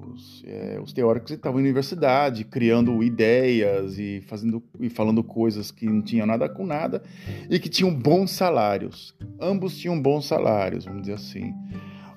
É, 0.46 0.78
os 0.82 0.92
teóricos 0.92 1.30
estavam 1.30 1.58
na 1.58 1.64
universidade, 1.64 2.44
criando 2.44 3.02
ideias 3.02 3.98
e 3.98 4.22
fazendo 4.26 4.62
e 4.78 4.90
falando 4.90 5.24
coisas 5.24 5.70
que 5.70 5.86
não 5.86 6.02
tinham 6.02 6.26
nada 6.26 6.48
com 6.48 6.66
nada 6.66 7.02
e 7.48 7.58
que 7.58 7.68
tinham 7.68 7.94
bons 7.94 8.30
salários. 8.30 9.14
Ambos 9.40 9.76
tinham 9.78 10.00
bons 10.00 10.26
salários, 10.26 10.84
vamos 10.84 11.02
dizer 11.02 11.14
assim 11.14 11.54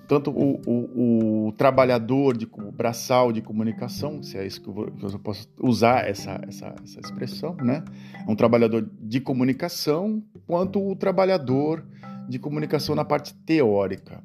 tanto 0.08 0.32
o, 0.32 0.62
o, 0.66 1.48
o, 1.48 1.52
trabalhador 1.52 2.38
de 2.38 2.46
o 2.46 2.72
braçal 2.72 3.34
de 3.34 3.42
comunicação, 3.42 4.24
se 4.24 4.38
é 4.38 4.48
isso 4.48 4.62
que 4.62 4.70
eu, 4.70 4.74
vou, 4.74 4.86
que 4.90 5.04
eu 5.04 5.20
posso 5.20 5.50
usar 5.62 6.08
essa, 6.08 6.40
essa, 6.48 6.74
essa 6.82 7.00
expressão, 7.02 7.56
né? 7.56 7.84
É 8.26 8.32
um 8.32 8.36
trabalhador 8.36 8.90
de 9.02 9.20
comunicação, 9.20 10.24
quanto 10.46 10.82
o 10.82 10.96
trabalhador 10.96 11.86
de 12.30 12.40
comunicação 12.40 12.96
na 12.96 13.04
parte 13.04 13.34
teórica. 13.34 14.24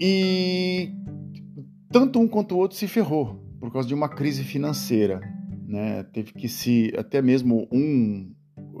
E 0.00 0.92
tanto 1.92 2.18
um 2.18 2.26
quanto 2.26 2.54
o 2.54 2.58
outro 2.58 2.76
se 2.76 2.88
ferrou 2.88 3.40
por 3.60 3.70
causa 3.70 3.86
de 3.86 3.94
uma 3.94 4.08
crise 4.08 4.42
financeira, 4.42 5.20
né? 5.66 6.02
Teve 6.04 6.32
que 6.32 6.48
se 6.48 6.92
até 6.96 7.20
mesmo 7.20 7.68
um 7.70 8.32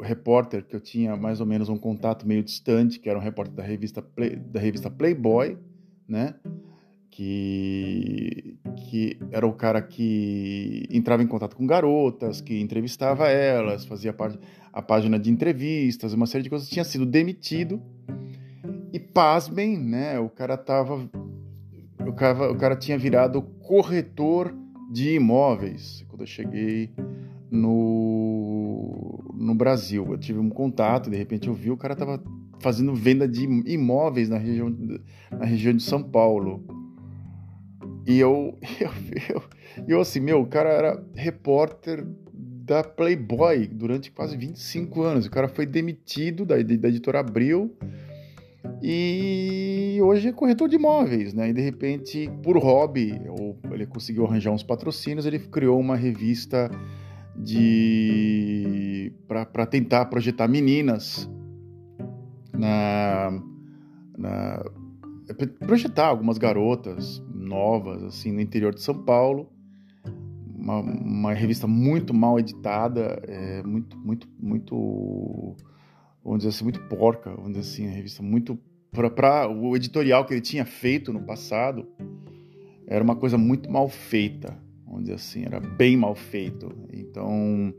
repórter 0.02 0.64
que 0.64 0.74
eu 0.74 0.80
tinha 0.80 1.14
mais 1.16 1.38
ou 1.38 1.46
menos 1.46 1.68
um 1.68 1.76
contato 1.76 2.26
meio 2.26 2.42
distante, 2.42 2.98
que 2.98 3.08
era 3.08 3.18
um 3.18 3.22
repórter 3.22 3.54
da 3.54 3.62
revista, 3.62 4.02
Play, 4.02 4.36
da 4.36 4.58
revista 4.58 4.90
Playboy, 4.90 5.58
né? 6.08 6.34
Que, 7.10 8.56
que 8.88 9.18
era 9.30 9.46
o 9.46 9.52
cara 9.52 9.82
que 9.82 10.88
entrava 10.90 11.22
em 11.22 11.26
contato 11.26 11.54
com 11.54 11.66
garotas, 11.66 12.40
que 12.40 12.58
entrevistava 12.58 13.28
elas, 13.28 13.84
fazia 13.84 14.14
parte 14.14 14.38
a 14.72 14.80
página 14.80 15.18
de 15.18 15.30
entrevistas, 15.30 16.14
uma 16.14 16.26
série 16.26 16.42
de 16.42 16.48
coisas. 16.48 16.70
Tinha 16.70 16.84
sido 16.84 17.04
demitido 17.04 17.82
e 18.90 18.98
pasmem, 18.98 19.78
né? 19.78 20.18
O 20.18 20.30
cara 20.30 20.56
tava, 20.56 21.08
o 22.06 22.12
cara, 22.12 22.50
o 22.50 22.56
cara 22.56 22.76
tinha 22.76 22.98
virado 22.98 23.42
corretor 23.42 24.54
de 24.90 25.14
imóveis 25.14 26.04
quando 26.08 26.22
eu 26.22 26.26
cheguei 26.26 26.90
no, 27.50 29.24
no 29.34 29.54
Brasil. 29.54 30.06
Eu 30.10 30.18
tive 30.18 30.38
um 30.38 30.48
contato, 30.48 31.10
de 31.10 31.16
repente 31.16 31.48
eu 31.48 31.54
vi 31.54 31.70
o 31.70 31.76
cara 31.76 31.94
estava 31.94 32.22
fazendo 32.60 32.94
venda 32.94 33.26
de 33.26 33.44
imóveis 33.44 34.28
na 34.28 34.38
região, 34.38 34.74
na 35.30 35.44
região 35.44 35.74
de 35.74 35.82
São 35.82 36.02
Paulo. 36.02 36.64
E 38.06 38.18
eu, 38.18 38.58
eu, 38.80 38.90
eu, 39.28 39.42
eu 39.88 40.00
assim, 40.00 40.20
meu, 40.20 40.40
o 40.40 40.46
cara 40.46 40.70
era 40.70 41.06
repórter 41.14 42.06
da 42.32 42.84
Playboy 42.84 43.66
durante 43.66 44.10
quase 44.10 44.36
25 44.36 45.02
anos. 45.02 45.26
O 45.26 45.30
cara 45.30 45.48
foi 45.48 45.66
demitido 45.66 46.46
da, 46.46 46.54
da 46.56 46.88
editora 46.88 47.20
Abril 47.20 47.76
e 48.82 50.00
hoje 50.02 50.28
é 50.28 50.32
corretor 50.32 50.68
de 50.68 50.74
imóveis, 50.74 51.32
né? 51.32 51.50
E 51.50 51.52
de 51.52 51.60
repente, 51.60 52.28
por 52.42 52.58
hobby, 52.58 53.20
ou 53.28 53.56
ele 53.70 53.86
conseguiu 53.86 54.26
arranjar 54.26 54.50
uns 54.50 54.64
patrocínios, 54.64 55.24
ele 55.24 55.38
criou 55.38 55.78
uma 55.78 55.94
revista 55.94 56.68
de 57.36 59.12
para 59.26 59.64
tentar 59.66 60.06
projetar 60.06 60.48
meninas 60.48 61.30
na, 62.52 63.40
na 64.18 64.64
projetar 65.66 66.08
algumas 66.08 66.36
garotas 66.36 67.22
novas 67.32 68.02
assim 68.02 68.32
no 68.32 68.40
interior 68.40 68.74
de 68.74 68.82
São 68.82 69.02
Paulo 69.02 69.50
uma, 70.54 70.80
uma 70.80 71.32
revista 71.32 71.66
muito 71.66 72.12
mal 72.12 72.38
editada 72.38 73.22
é, 73.26 73.62
muito 73.62 73.96
muito 73.96 74.28
muito 74.38 75.56
vamos 76.22 76.40
dizer 76.40 76.50
assim 76.50 76.64
muito 76.64 76.80
porca 76.88 77.30
vamos 77.30 77.52
dizer 77.52 77.60
assim 77.60 77.88
a 77.88 77.90
revista 77.90 78.22
muito 78.22 78.58
para 78.92 79.48
o 79.48 79.74
editorial 79.74 80.24
que 80.24 80.34
ele 80.34 80.40
tinha 80.40 80.64
feito 80.64 81.12
no 81.12 81.22
passado 81.22 81.88
era 82.86 83.02
uma 83.02 83.16
coisa 83.16 83.38
muito 83.38 83.70
mal 83.70 83.88
feita 83.88 84.56
dizer 85.02 85.14
assim, 85.14 85.44
era 85.44 85.60
bem 85.60 85.96
mal 85.96 86.14
feito. 86.14 86.72
Então 86.92 87.74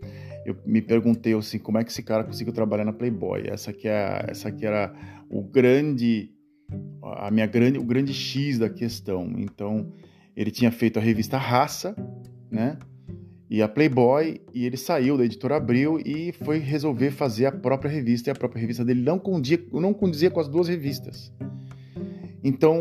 eu 0.45 0.55
me 0.65 0.81
perguntei 0.81 1.33
assim, 1.33 1.57
como 1.57 1.77
é 1.77 1.83
que 1.83 1.91
esse 1.91 2.03
cara 2.03 2.23
conseguiu 2.23 2.53
trabalhar 2.53 2.85
na 2.85 2.93
Playboy? 2.93 3.47
Essa 3.47 3.71
que 3.73 3.87
é, 3.87 4.25
essa 4.27 4.51
que 4.51 4.65
era 4.65 4.93
o 5.29 5.41
grande, 5.41 6.29
a 7.01 7.31
minha 7.31 7.47
grande, 7.47 7.79
o 7.79 7.83
grande 7.83 8.13
X 8.13 8.59
da 8.59 8.69
questão. 8.69 9.33
Então 9.37 9.91
ele 10.35 10.51
tinha 10.51 10.71
feito 10.71 10.99
a 10.99 11.01
revista 11.01 11.37
Raça, 11.37 11.95
né? 12.51 12.77
E 13.49 13.61
a 13.61 13.67
Playboy, 13.67 14.41
e 14.53 14.65
ele 14.65 14.77
saiu 14.77 15.17
da 15.17 15.25
editora 15.25 15.57
Abril 15.57 15.99
e 16.03 16.31
foi 16.31 16.57
resolver 16.57 17.11
fazer 17.11 17.45
a 17.45 17.51
própria 17.51 17.91
revista, 17.91 18.29
e 18.29 18.31
a 18.31 18.35
própria 18.35 18.59
revista 18.59 18.83
dele 18.83 19.01
não 19.01 19.19
condizia, 19.19 19.63
não 19.71 19.93
condizia 19.93 20.31
com 20.31 20.39
as 20.39 20.47
duas 20.47 20.67
revistas. 20.67 21.31
Então, 22.43 22.79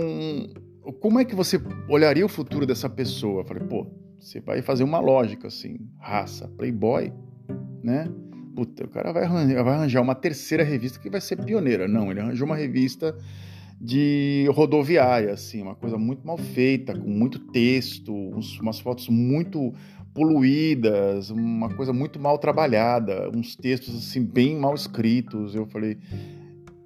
como 1.00 1.18
é 1.18 1.24
que 1.24 1.34
você 1.34 1.60
olharia 1.88 2.24
o 2.24 2.28
futuro 2.28 2.66
dessa 2.66 2.88
pessoa? 2.88 3.42
Eu 3.42 3.44
falei, 3.44 3.62
pô, 3.64 3.86
você 4.18 4.40
vai 4.40 4.62
fazer 4.62 4.84
uma 4.84 4.98
lógica 4.98 5.48
assim, 5.48 5.78
raça, 5.98 6.48
Playboy, 6.56 7.12
né? 7.82 8.08
Puta, 8.54 8.84
o 8.84 8.88
cara 8.88 9.12
vai 9.12 9.24
arranjar, 9.24 9.64
vai 9.64 9.74
arranjar 9.74 10.00
uma 10.00 10.14
terceira 10.14 10.62
revista 10.62 10.98
que 10.98 11.10
vai 11.10 11.20
ser 11.20 11.36
pioneira. 11.36 11.88
Não, 11.88 12.10
ele 12.10 12.20
arranjou 12.20 12.46
uma 12.46 12.56
revista 12.56 13.16
de 13.80 14.46
rodoviária, 14.54 15.32
assim, 15.32 15.60
uma 15.60 15.74
coisa 15.74 15.98
muito 15.98 16.24
mal 16.24 16.38
feita, 16.38 16.96
com 16.96 17.08
muito 17.08 17.38
texto, 17.38 18.14
uns, 18.14 18.60
umas 18.60 18.78
fotos 18.78 19.08
muito 19.08 19.74
poluídas, 20.14 21.30
uma 21.30 21.74
coisa 21.74 21.92
muito 21.92 22.20
mal 22.20 22.38
trabalhada, 22.38 23.30
uns 23.34 23.56
textos 23.56 23.96
assim 23.96 24.24
bem 24.24 24.56
mal 24.56 24.74
escritos. 24.74 25.54
Eu 25.54 25.66
falei, 25.66 25.98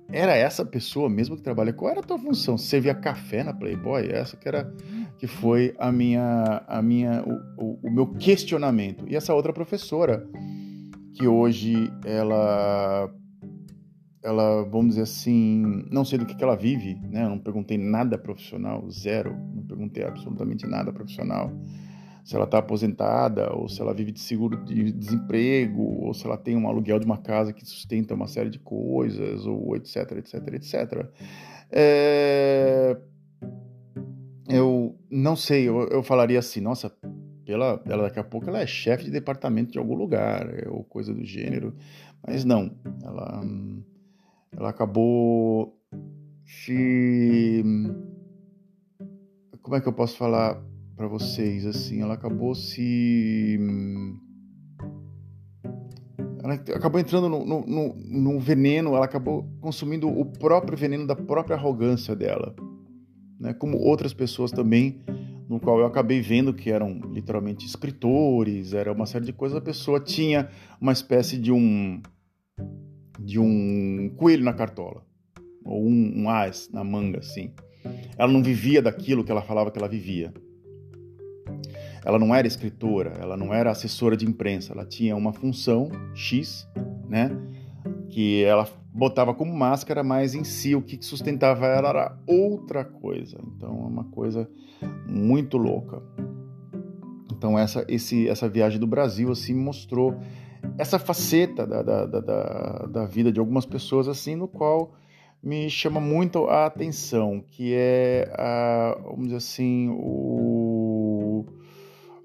era 0.09 0.35
essa 0.35 0.65
pessoa 0.65 1.09
mesmo 1.09 1.37
que 1.37 1.43
trabalha? 1.43 1.73
Qual 1.73 1.91
era 1.91 2.01
a 2.01 2.03
tua 2.03 2.19
função? 2.19 2.57
Servia 2.57 2.95
café 2.95 3.43
na 3.43 3.53
Playboy? 3.53 4.09
Essa 4.11 4.37
que 4.37 4.47
era 4.47 4.73
que 5.19 5.27
foi 5.27 5.75
a 5.79 5.91
minha 5.91 6.63
a 6.69 6.83
minha 6.83 7.25
o, 7.25 7.65
o, 7.65 7.79
o 7.85 7.91
meu 7.91 8.07
questionamento. 8.07 9.05
E 9.09 9.17
essa 9.17 9.35
outra 9.35 9.53
professora 9.53 10.29
que 11.15 11.27
hoje 11.27 11.91
ela 12.05 13.11
ela, 14.23 14.65
vamos 14.65 14.89
dizer 14.89 15.03
assim, 15.03 15.85
não 15.89 16.05
sei 16.05 16.19
do 16.19 16.27
que, 16.27 16.35
que 16.35 16.43
ela 16.43 16.57
vive, 16.57 16.97
né? 16.97 17.25
Eu 17.25 17.31
não 17.31 17.39
perguntei 17.39 17.79
nada 17.79 18.19
profissional, 18.19 18.85
zero, 18.91 19.37
não 19.55 19.63
perguntei 19.63 20.03
absolutamente 20.03 20.67
nada 20.67 20.93
profissional. 20.93 21.53
Se 22.27 22.35
ela 22.35 22.45
está 22.45 22.59
aposentada, 22.59 23.55
ou 23.55 23.69
se 23.69 23.81
ela 23.81 23.95
vive 23.95 24.11
de 24.11 24.19
seguro 24.19 24.57
de 24.65 24.91
desemprego, 24.91 26.05
ou 26.05 26.13
se 26.13 26.27
ela 26.27 26.37
tem 26.37 26.57
um 26.57 26.67
aluguel 26.67 26.99
de 26.99 27.07
uma 27.07 27.19
casa 27.19 27.53
que 27.53 27.65
sustenta 27.65 28.15
uma 28.15 28.27
série 28.27 28.51
de 28.51 28.59
coisas, 28.59 29.47
ou 29.47 29.77
etc, 29.77 30.11
etc, 30.11 30.35
etc. 30.55 31.07
É... 31.71 32.97
Eu 34.49 34.99
não 35.09 35.37
sei, 35.37 35.69
eu, 35.69 35.87
eu 35.87 36.03
falaria 36.03 36.41
assim, 36.41 36.61
nossa, 36.61 36.93
pela, 37.45 37.81
ela 37.87 38.03
daqui 38.03 38.19
a 38.19 38.25
pouco 38.25 38.49
ela 38.49 38.61
é 38.61 38.67
chefe 38.67 39.05
de 39.05 39.11
departamento 39.13 39.71
de 39.71 39.79
algum 39.79 39.95
lugar, 39.95 40.49
ou 40.69 40.83
coisa 40.83 41.15
do 41.15 41.25
gênero, 41.25 41.77
mas 42.27 42.45
não, 42.45 42.73
ela 43.05 43.41
ela 44.57 44.71
acabou 44.71 45.79
se 46.45 47.63
como 49.63 49.77
é 49.77 49.81
que 49.81 49.87
eu 49.87 49.93
posso 49.93 50.17
falar 50.17 50.61
para 50.97 51.07
vocês 51.07 51.67
assim 51.67 52.01
ela 52.01 52.15
acabou 52.15 52.55
se 52.55 53.59
ela 56.43 56.55
acabou 56.55 57.01
entrando 57.01 57.29
no, 57.29 57.45
no, 57.45 57.67
no, 57.67 57.95
no, 57.97 58.41
veneno 58.41 58.95
ela 58.95 59.05
acabou 59.05 59.49
consumindo 59.61 60.09
o 60.09 60.25
próprio 60.25 60.77
veneno 60.77 61.07
da 61.07 61.17
própria 61.17 61.57
arrogância 61.57 62.17
dela 62.17 62.55
né 63.39 63.53
como 63.53 63.77
outras 63.79 64.15
pessoas 64.15 64.51
também 64.51 65.03
no 65.49 65.61
qual 65.61 65.79
eu 65.79 65.87
acabei 65.87 66.21
vendo 66.21 66.55
que 66.55 66.71
eram 66.71 67.01
literalmente 67.13 67.67
escritores 67.67 68.73
era 68.73 68.93
uma 68.93 69.07
série 69.07 69.27
de 69.27 69.33
coisas 69.33 69.59
a 69.59 69.61
pessoa 69.61 70.01
tinha 70.01 70.49
uma 70.81 70.93
espécie 70.93 71.39
de 71.39 71.53
um 71.53 72.01
de 73.19 73.39
um 73.39 74.11
coelho 74.17 74.45
na 74.45 74.53
cartola, 74.53 75.05
ou 75.65 75.85
um, 75.85 76.23
um 76.23 76.31
as 76.31 76.71
na 76.71 76.85
manga, 76.85 77.19
assim. 77.19 77.53
Ela 78.17 78.33
não 78.33 78.43
vivia 78.43 78.81
daquilo 78.81 79.25
que 79.25 79.31
ela 79.31 79.43
falava 79.43 79.71
que 79.71 79.79
ela 79.79 79.89
vivia. 79.89 80.33
Ela 82.07 82.21
não 82.21 82.33
era 82.33 82.47
escritora, 82.47 83.15
ela 83.21 83.37
não 83.37 83.53
era 83.53 83.69
assessora 83.69 84.17
de 84.17 84.25
imprensa, 84.25 84.73
ela 84.73 84.87
tinha 84.87 85.17
uma 85.17 85.33
função 85.33 85.91
X, 86.15 86.69
né? 87.09 87.37
Que 88.09 88.45
ela 88.45 88.69
botava 88.93 89.35
como 89.35 89.53
máscara, 89.53 90.05
mas 90.05 90.33
em 90.33 90.45
si 90.45 90.77
o 90.77 90.81
que 90.81 91.05
sustentava 91.05 91.67
ela 91.67 91.89
era 91.89 92.19
outra 92.25 92.85
coisa. 92.85 93.37
Então 93.45 93.71
é 93.71 93.87
uma 93.89 94.05
coisa 94.05 94.49
muito 95.05 95.59
louca. 95.59 96.01
Então 97.33 97.59
essa, 97.59 97.85
esse, 97.89 98.29
essa 98.29 98.49
viagem 98.49 98.79
do 98.79 98.87
Brasil 98.87 99.29
assim 99.33 99.53
mostrou 99.53 100.17
essa 100.79 101.01
faceta 101.01 101.67
da, 101.67 101.83
da, 101.83 102.07
da, 102.07 102.87
da, 102.89 103.05
vida 103.05 103.33
de 103.33 103.41
algumas 103.41 103.67
pessoas 103.67 104.07
assim, 104.07 104.37
no 104.37 104.47
qual 104.47 104.95
me 105.43 105.69
chama 105.69 106.01
muito 106.01 106.47
a 106.47 106.67
atenção, 106.67 107.43
que 107.51 107.73
é, 107.75 108.31
a, 108.33 108.97
vamos 109.05 109.25
dizer 109.25 109.37
assim, 109.37 109.89
o, 109.91 110.76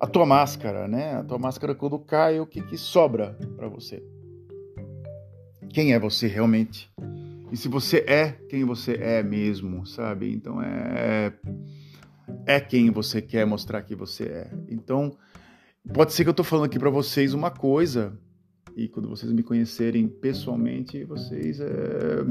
a 0.02 0.08
tua 0.08 0.26
máscara, 0.26 0.88
né? 0.88 1.14
A 1.14 1.24
tua 1.24 1.38
máscara 1.38 1.76
quando 1.76 2.00
cai, 2.00 2.40
o 2.40 2.48
que, 2.48 2.60
que 2.64 2.76
sobra 2.76 3.38
para 3.56 3.68
você? 3.68 4.04
Quem 5.70 5.94
é 5.94 6.00
você 6.00 6.26
realmente? 6.26 6.92
E 7.52 7.56
se 7.56 7.68
você 7.68 8.04
é 8.08 8.32
quem 8.50 8.66
você 8.66 8.94
é 8.94 9.22
mesmo, 9.22 9.86
sabe? 9.86 10.34
Então 10.34 10.60
é 10.60 11.32
é 12.48 12.60
quem 12.60 12.90
você 12.90 13.22
quer 13.22 13.46
mostrar 13.46 13.84
que 13.84 13.94
você 13.94 14.24
é. 14.24 14.52
Então 14.70 15.16
pode 15.94 16.14
ser 16.14 16.24
que 16.24 16.30
eu 16.30 16.32
estou 16.32 16.46
falando 16.46 16.66
aqui 16.66 16.80
para 16.80 16.90
vocês 16.90 17.36
uma 17.36 17.52
coisa 17.52 18.18
e 18.76 18.88
quando 18.88 19.08
vocês 19.08 19.32
me 19.32 19.44
conhecerem 19.44 20.08
pessoalmente, 20.08 21.04
vocês 21.04 21.60
é, 21.60 22.24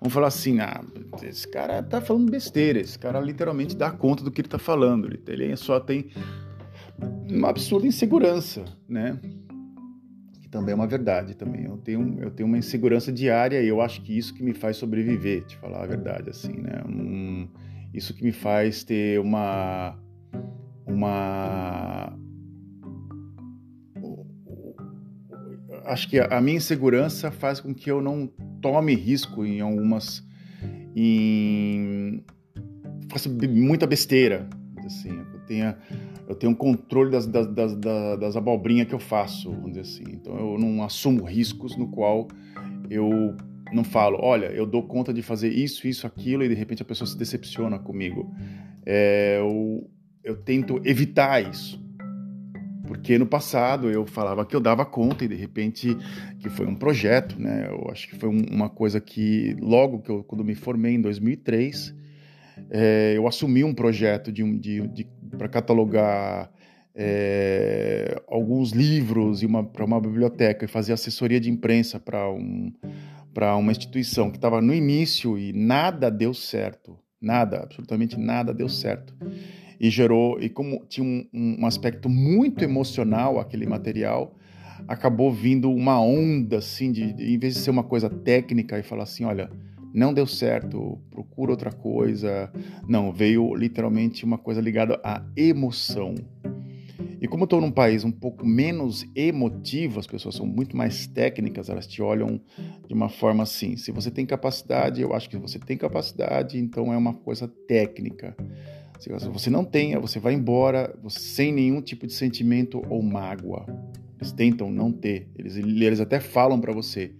vão 0.00 0.08
falar 0.08 0.28
assim: 0.28 0.60
ah, 0.60 0.82
esse 1.22 1.46
cara 1.46 1.82
tá 1.82 2.00
falando 2.00 2.30
besteira, 2.30 2.80
esse 2.80 2.98
cara 2.98 3.20
literalmente 3.20 3.76
dá 3.76 3.90
conta 3.90 4.24
do 4.24 4.30
que 4.30 4.40
ele 4.40 4.48
tá 4.48 4.58
falando, 4.58 5.10
ele 5.28 5.54
só 5.56 5.78
tem 5.78 6.10
uma 7.30 7.48
absurda 7.50 7.86
insegurança, 7.86 8.64
né? 8.88 9.18
Que 10.40 10.48
também 10.48 10.72
é 10.72 10.74
uma 10.74 10.86
verdade 10.86 11.34
também. 11.34 11.64
Eu 11.64 11.76
tenho, 11.78 12.20
eu 12.20 12.30
tenho 12.30 12.48
uma 12.48 12.58
insegurança 12.58 13.12
diária 13.12 13.62
e 13.62 13.68
eu 13.68 13.80
acho 13.80 14.02
que 14.02 14.16
isso 14.16 14.34
que 14.34 14.42
me 14.42 14.54
faz 14.54 14.76
sobreviver, 14.76 15.44
te 15.44 15.56
falar 15.56 15.82
a 15.82 15.86
verdade, 15.86 16.30
assim, 16.30 16.52
né? 16.52 16.82
Um, 16.88 17.48
isso 17.92 18.14
que 18.14 18.22
me 18.22 18.32
faz 18.32 18.84
ter 18.84 19.20
uma 19.20 19.98
uma 20.86 22.16
acho 25.86 26.08
que 26.08 26.18
a 26.18 26.40
minha 26.40 26.56
insegurança 26.56 27.30
faz 27.30 27.60
com 27.60 27.74
que 27.74 27.90
eu 27.90 28.02
não 28.02 28.26
tome 28.60 28.94
risco 28.94 29.44
em 29.44 29.60
algumas. 29.60 30.22
em. 30.94 32.22
faça 33.08 33.28
muita 33.28 33.86
besteira. 33.86 34.48
Assim, 34.84 35.10
eu 35.10 35.40
tenha. 35.46 35.78
Eu 36.28 36.34
tenho 36.34 36.54
controle 36.56 37.10
das, 37.10 37.26
das, 37.26 37.46
das, 37.46 37.74
das 37.76 38.36
abobrinhas 38.36 38.88
que 38.88 38.94
eu 38.94 38.98
faço, 38.98 39.50
vamos 39.50 39.68
dizer 39.68 39.80
assim. 39.80 40.04
Então 40.12 40.36
eu 40.36 40.58
não 40.58 40.82
assumo 40.82 41.24
riscos 41.24 41.76
no 41.76 41.88
qual 41.88 42.26
eu 42.90 43.36
não 43.72 43.84
falo, 43.84 44.18
olha, 44.20 44.46
eu 44.46 44.66
dou 44.66 44.82
conta 44.82 45.12
de 45.12 45.22
fazer 45.22 45.48
isso, 45.48 45.86
isso, 45.86 46.06
aquilo, 46.06 46.44
e 46.44 46.48
de 46.48 46.54
repente 46.54 46.82
a 46.82 46.84
pessoa 46.84 47.06
se 47.06 47.16
decepciona 47.16 47.78
comigo. 47.78 48.32
É, 48.84 49.38
eu, 49.38 49.88
eu 50.22 50.36
tento 50.36 50.80
evitar 50.84 51.42
isso. 51.42 51.84
Porque 52.86 53.18
no 53.18 53.26
passado 53.26 53.90
eu 53.90 54.06
falava 54.06 54.46
que 54.46 54.54
eu 54.54 54.60
dava 54.60 54.84
conta 54.84 55.24
e 55.24 55.28
de 55.28 55.34
repente 55.34 55.96
que 56.38 56.48
foi 56.48 56.66
um 56.66 56.74
projeto, 56.74 57.40
né? 57.40 57.66
Eu 57.68 57.90
acho 57.90 58.08
que 58.08 58.14
foi 58.14 58.28
um, 58.28 58.44
uma 58.48 58.68
coisa 58.68 59.00
que 59.00 59.56
logo 59.60 60.00
que 60.00 60.10
eu 60.10 60.22
quando 60.22 60.44
me 60.44 60.54
formei 60.54 60.94
em 60.94 61.00
2003, 61.00 61.92
é, 62.70 63.14
eu 63.16 63.26
assumi 63.26 63.62
um 63.64 63.74
projeto 63.74 64.32
de, 64.32 64.42
de, 64.58 64.86
de 64.88 65.06
para 65.36 65.48
catalogar 65.48 66.50
é, 66.94 68.20
alguns 68.26 68.70
livros 68.70 69.42
e 69.42 69.46
uma 69.46 69.62
para 69.62 69.84
uma 69.84 70.00
biblioteca 70.00 70.64
e 70.64 70.68
fazer 70.68 70.94
assessoria 70.94 71.38
de 71.38 71.50
imprensa 71.50 72.00
para 72.00 72.30
um 72.30 72.72
para 73.34 73.54
uma 73.56 73.70
instituição 73.70 74.30
que 74.30 74.38
estava 74.38 74.62
no 74.62 74.72
início 74.72 75.38
e 75.38 75.52
nada 75.52 76.10
deu 76.10 76.32
certo, 76.32 76.98
nada, 77.20 77.58
absolutamente 77.64 78.18
nada 78.18 78.54
deu 78.54 78.66
certo. 78.66 79.14
E 79.78 79.90
gerou 79.90 80.40
e 80.40 80.48
como 80.48 80.86
tinha 80.88 81.06
um, 81.06 81.56
um 81.60 81.66
aspecto 81.66 82.08
muito 82.08 82.64
emocional 82.64 83.38
aquele 83.38 83.66
material 83.66 84.34
acabou 84.88 85.30
vindo 85.30 85.70
uma 85.70 86.00
onda 86.00 86.58
assim 86.58 86.90
de, 86.90 87.12
de, 87.12 87.34
em 87.34 87.38
vez 87.38 87.54
de 87.54 87.60
ser 87.60 87.70
uma 87.70 87.84
coisa 87.84 88.08
técnica 88.08 88.78
e 88.78 88.82
falar 88.82 89.02
assim 89.02 89.26
olha 89.26 89.50
não 89.96 90.14
deu 90.14 90.26
certo 90.26 91.00
procura 91.10 91.50
outra 91.50 91.72
coisa 91.72 92.52
não 92.86 93.12
veio 93.12 93.54
literalmente 93.54 94.24
uma 94.24 94.38
coisa 94.38 94.60
ligada 94.60 95.00
à 95.02 95.24
emoção 95.36 96.14
e 97.20 97.26
como 97.26 97.42
eu 97.42 97.46
estou 97.46 97.60
num 97.60 97.70
país 97.70 98.04
um 98.04 98.10
pouco 98.10 98.46
menos 98.46 99.06
emotivo, 99.14 99.98
as 99.98 100.06
pessoas 100.06 100.34
são 100.34 100.46
muito 100.46 100.76
mais 100.76 101.06
técnicas, 101.06 101.68
elas 101.68 101.86
te 101.86 102.02
olham 102.02 102.40
de 102.86 102.92
uma 102.92 103.08
forma 103.08 103.42
assim. 103.42 103.76
Se 103.76 103.90
você 103.90 104.10
tem 104.10 104.26
capacidade, 104.26 105.00
eu 105.00 105.14
acho 105.14 105.28
que 105.28 105.36
você 105.36 105.58
tem 105.58 105.76
capacidade, 105.78 106.58
então 106.58 106.92
é 106.92 106.96
uma 106.96 107.14
coisa 107.14 107.48
técnica. 107.66 108.36
Se 108.98 109.08
você 109.28 109.50
não 109.50 109.64
tenha, 109.64 109.98
você 109.98 110.18
vai 110.18 110.34
embora 110.34 110.94
sem 111.08 111.52
nenhum 111.52 111.80
tipo 111.80 112.06
de 112.06 112.12
sentimento 112.12 112.82
ou 112.88 113.02
mágoa. 113.02 113.66
Eles 114.18 114.32
tentam 114.32 114.70
não 114.70 114.90
ter. 114.90 115.28
Eles, 115.36 115.56
eles 115.56 116.00
até 116.00 116.18
falam 116.18 116.60
para 116.60 116.72
você: 116.72 117.14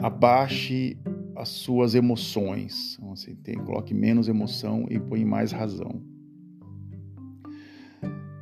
abaixe 0.00 0.96
as 1.40 1.48
suas 1.48 1.94
emoções. 1.94 2.96
Então, 2.98 3.12
assim, 3.12 3.34
tem, 3.34 3.54
coloque 3.56 3.94
menos 3.94 4.28
emoção 4.28 4.86
e 4.90 4.98
põe 4.98 5.24
mais 5.24 5.52
razão. 5.52 6.02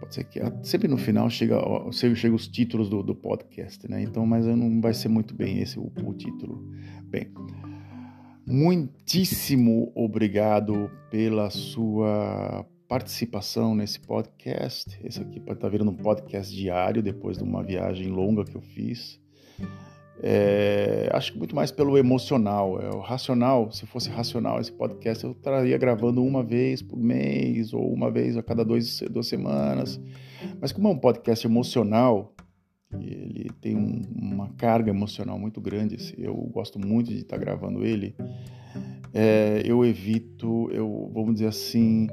Pode 0.00 0.14
ser 0.14 0.24
que 0.24 0.40
sempre 0.62 0.88
no 0.88 0.96
final 0.96 1.28
chega, 1.28 1.56
chega 1.92 2.34
os 2.34 2.48
títulos 2.48 2.88
do, 2.88 3.02
do 3.02 3.14
podcast, 3.14 3.88
né? 3.90 4.02
Então, 4.02 4.24
mas 4.26 4.46
não 4.46 4.80
vai 4.80 4.94
ser 4.94 5.08
muito 5.08 5.34
bem 5.34 5.60
esse 5.60 5.78
o, 5.78 5.92
o 6.04 6.14
título. 6.14 6.66
Bem, 7.04 7.30
Muitíssimo 8.50 9.92
obrigado 9.94 10.90
pela 11.10 11.50
sua 11.50 12.64
participação 12.88 13.74
nesse 13.74 14.00
podcast. 14.00 14.98
Esse 15.04 15.20
aqui 15.20 15.38
pode 15.38 15.58
estar 15.58 15.68
virando 15.68 15.90
um 15.90 15.94
podcast 15.94 16.56
diário 16.56 17.02
depois 17.02 17.36
de 17.36 17.44
uma 17.44 17.62
viagem 17.62 18.06
longa 18.06 18.46
que 18.46 18.56
eu 18.56 18.62
fiz. 18.62 19.20
É, 20.20 21.08
acho 21.12 21.32
que 21.32 21.38
muito 21.38 21.54
mais 21.54 21.70
pelo 21.70 21.96
emocional. 21.96 22.80
É, 22.80 22.90
o 22.90 23.00
racional, 23.00 23.70
se 23.70 23.86
fosse 23.86 24.10
racional 24.10 24.60
esse 24.60 24.72
podcast, 24.72 25.24
eu 25.24 25.32
estaria 25.32 25.76
gravando 25.78 26.22
uma 26.22 26.42
vez 26.42 26.82
por 26.82 26.98
mês 26.98 27.72
ou 27.72 27.92
uma 27.92 28.10
vez 28.10 28.36
a 28.36 28.42
cada 28.42 28.64
dois, 28.64 29.00
duas 29.10 29.26
semanas. 29.26 30.00
Mas 30.60 30.72
como 30.72 30.88
é 30.88 30.90
um 30.90 30.98
podcast 30.98 31.46
emocional, 31.46 32.34
ele 32.92 33.50
tem 33.60 33.76
um, 33.76 34.02
uma 34.14 34.48
carga 34.50 34.90
emocional 34.90 35.38
muito 35.38 35.60
grande, 35.60 36.14
eu 36.16 36.34
gosto 36.34 36.78
muito 36.78 37.12
de 37.12 37.18
estar 37.18 37.36
gravando 37.36 37.84
ele, 37.84 38.14
é, 39.12 39.62
eu 39.64 39.84
evito, 39.84 40.70
eu 40.72 41.10
vamos 41.12 41.34
dizer 41.34 41.48
assim, 41.48 42.08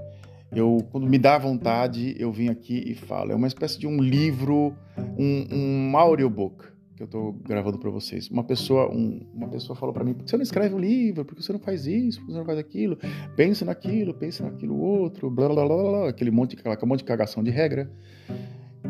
eu 0.52 0.78
quando 0.92 1.08
me 1.08 1.18
dá 1.18 1.38
vontade, 1.38 2.16
eu 2.20 2.32
vim 2.32 2.50
aqui 2.50 2.84
e 2.86 2.94
falo. 2.94 3.32
É 3.32 3.36
uma 3.36 3.48
espécie 3.48 3.80
de 3.80 3.88
um 3.88 4.02
livro, 4.02 4.76
um, 5.18 5.48
um 5.52 5.98
audiobook 5.98 6.75
que 6.96 7.04
eu 7.04 7.06
estou 7.06 7.34
gravando 7.34 7.78
para 7.78 7.90
vocês. 7.90 8.30
Uma 8.30 8.44
pessoa, 8.44 8.90
um, 8.90 9.20
uma 9.34 9.50
pessoa 9.50 9.76
falou 9.76 9.94
para 9.94 10.04
mim: 10.04 10.14
por 10.14 10.24
que 10.24 10.30
você 10.30 10.38
não 10.38 10.44
escreve 10.44 10.74
um 10.74 10.80
livro? 10.80 11.26
Por 11.26 11.36
que 11.36 11.44
você 11.44 11.52
não 11.52 11.60
faz 11.60 11.86
isso? 11.86 12.20
Por 12.20 12.28
que 12.28 12.32
você 12.32 12.38
não 12.38 12.46
faz 12.46 12.58
aquilo? 12.58 12.98
Pensa 13.36 13.66
naquilo, 13.66 14.14
pensa 14.14 14.44
naquilo 14.44 14.78
outro, 14.78 15.30
blá 15.30 15.48
blá 15.50 15.66
blá 15.66 15.76
blá, 15.76 16.10
aquele 16.10 16.32
monte, 16.32 16.58
aquela 16.58 16.78
monte 16.86 17.00
de 17.00 17.06
cagação 17.06 17.44
de 17.44 17.52
regra. 17.52 17.92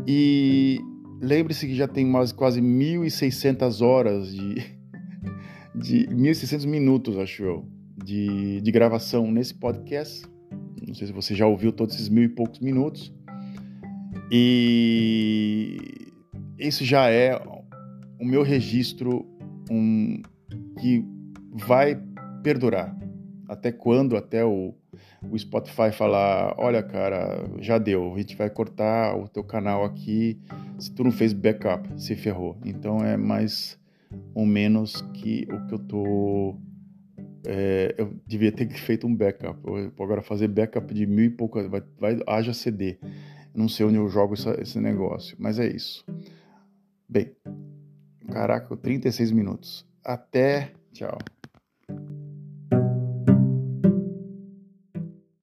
E 0.08 0.80
lembre-se 1.20 1.66
que 1.66 1.76
já 1.76 1.88
tem 1.88 2.06
mais 2.06 2.32
quase 2.32 2.62
1.600 2.62 3.84
horas 3.84 4.32
de, 4.32 4.56
de 5.76 6.08
1.600 6.08 6.68
minutos, 6.68 7.18
acho 7.18 7.44
eu, 7.44 7.66
de, 8.04 8.62
de 8.62 8.72
gravação 8.72 9.32
nesse 9.32 9.56
podcast. 9.56 10.24
Não 10.88 10.94
sei 10.94 11.08
se 11.08 11.14
você 11.14 11.34
já 11.34 11.48
ouviu 11.48 11.72
todos 11.72 11.96
esses 11.96 12.10
mil 12.10 12.24
e 12.24 12.30
poucos 12.30 12.60
minutos. 12.60 13.12
E 14.32 15.78
isso 16.60 16.86
já 16.86 17.10
é 17.10 17.36
o 18.20 18.26
meu 18.26 18.44
registro 18.44 19.26
um, 19.70 20.22
que 20.80 21.04
vai 21.52 22.02
perdurar. 22.44 22.96
Até 23.48 23.72
quando? 23.72 24.18
Até 24.18 24.44
o, 24.44 24.74
o 25.30 25.38
Spotify 25.38 25.92
falar: 25.92 26.56
olha, 26.58 26.82
cara, 26.82 27.46
já 27.60 27.78
deu, 27.78 28.14
a 28.14 28.18
gente 28.18 28.36
vai 28.36 28.50
cortar 28.50 29.16
o 29.16 29.28
teu 29.28 29.44
canal 29.44 29.84
aqui. 29.84 30.40
Se 30.80 30.92
tu 30.92 31.04
não 31.04 31.12
fez 31.12 31.34
backup, 31.34 31.90
se 32.02 32.16
ferrou. 32.16 32.58
Então 32.66 33.04
é 33.04 33.16
mais 33.16 33.80
ou 34.34 34.46
menos 34.46 35.02
que 35.14 35.48
o 35.52 35.68
que 35.68 35.74
eu 35.74 35.80
tô. 35.80 36.56
É, 37.48 37.94
eu 37.98 38.16
devia 38.26 38.52
ter 38.52 38.68
feito 38.74 39.06
um 39.06 39.16
backup. 39.16 39.60
Eu 39.66 39.92
agora 40.04 40.22
fazer 40.22 40.48
backup 40.48 40.94
de 40.94 41.06
mil 41.06 41.26
e 41.26 41.30
poucas. 41.30 41.68
Vai, 41.68 41.84
vai, 42.00 42.20
haja 42.28 42.54
CD. 42.54 42.98
Não 43.54 43.70
sei 43.70 43.86
onde 43.86 43.96
eu 43.96 44.10
jogo 44.10 44.34
essa, 44.34 44.60
esse 44.62 44.80
negócio, 44.80 45.38
mas 45.40 45.60
é 45.60 45.68
isso. 45.68 46.04
Bem, 47.08 47.32
Caraca, 48.32 48.76
36 48.76 49.32
minutos. 49.32 49.86
Até. 50.04 50.74
Tchau. 50.94 51.18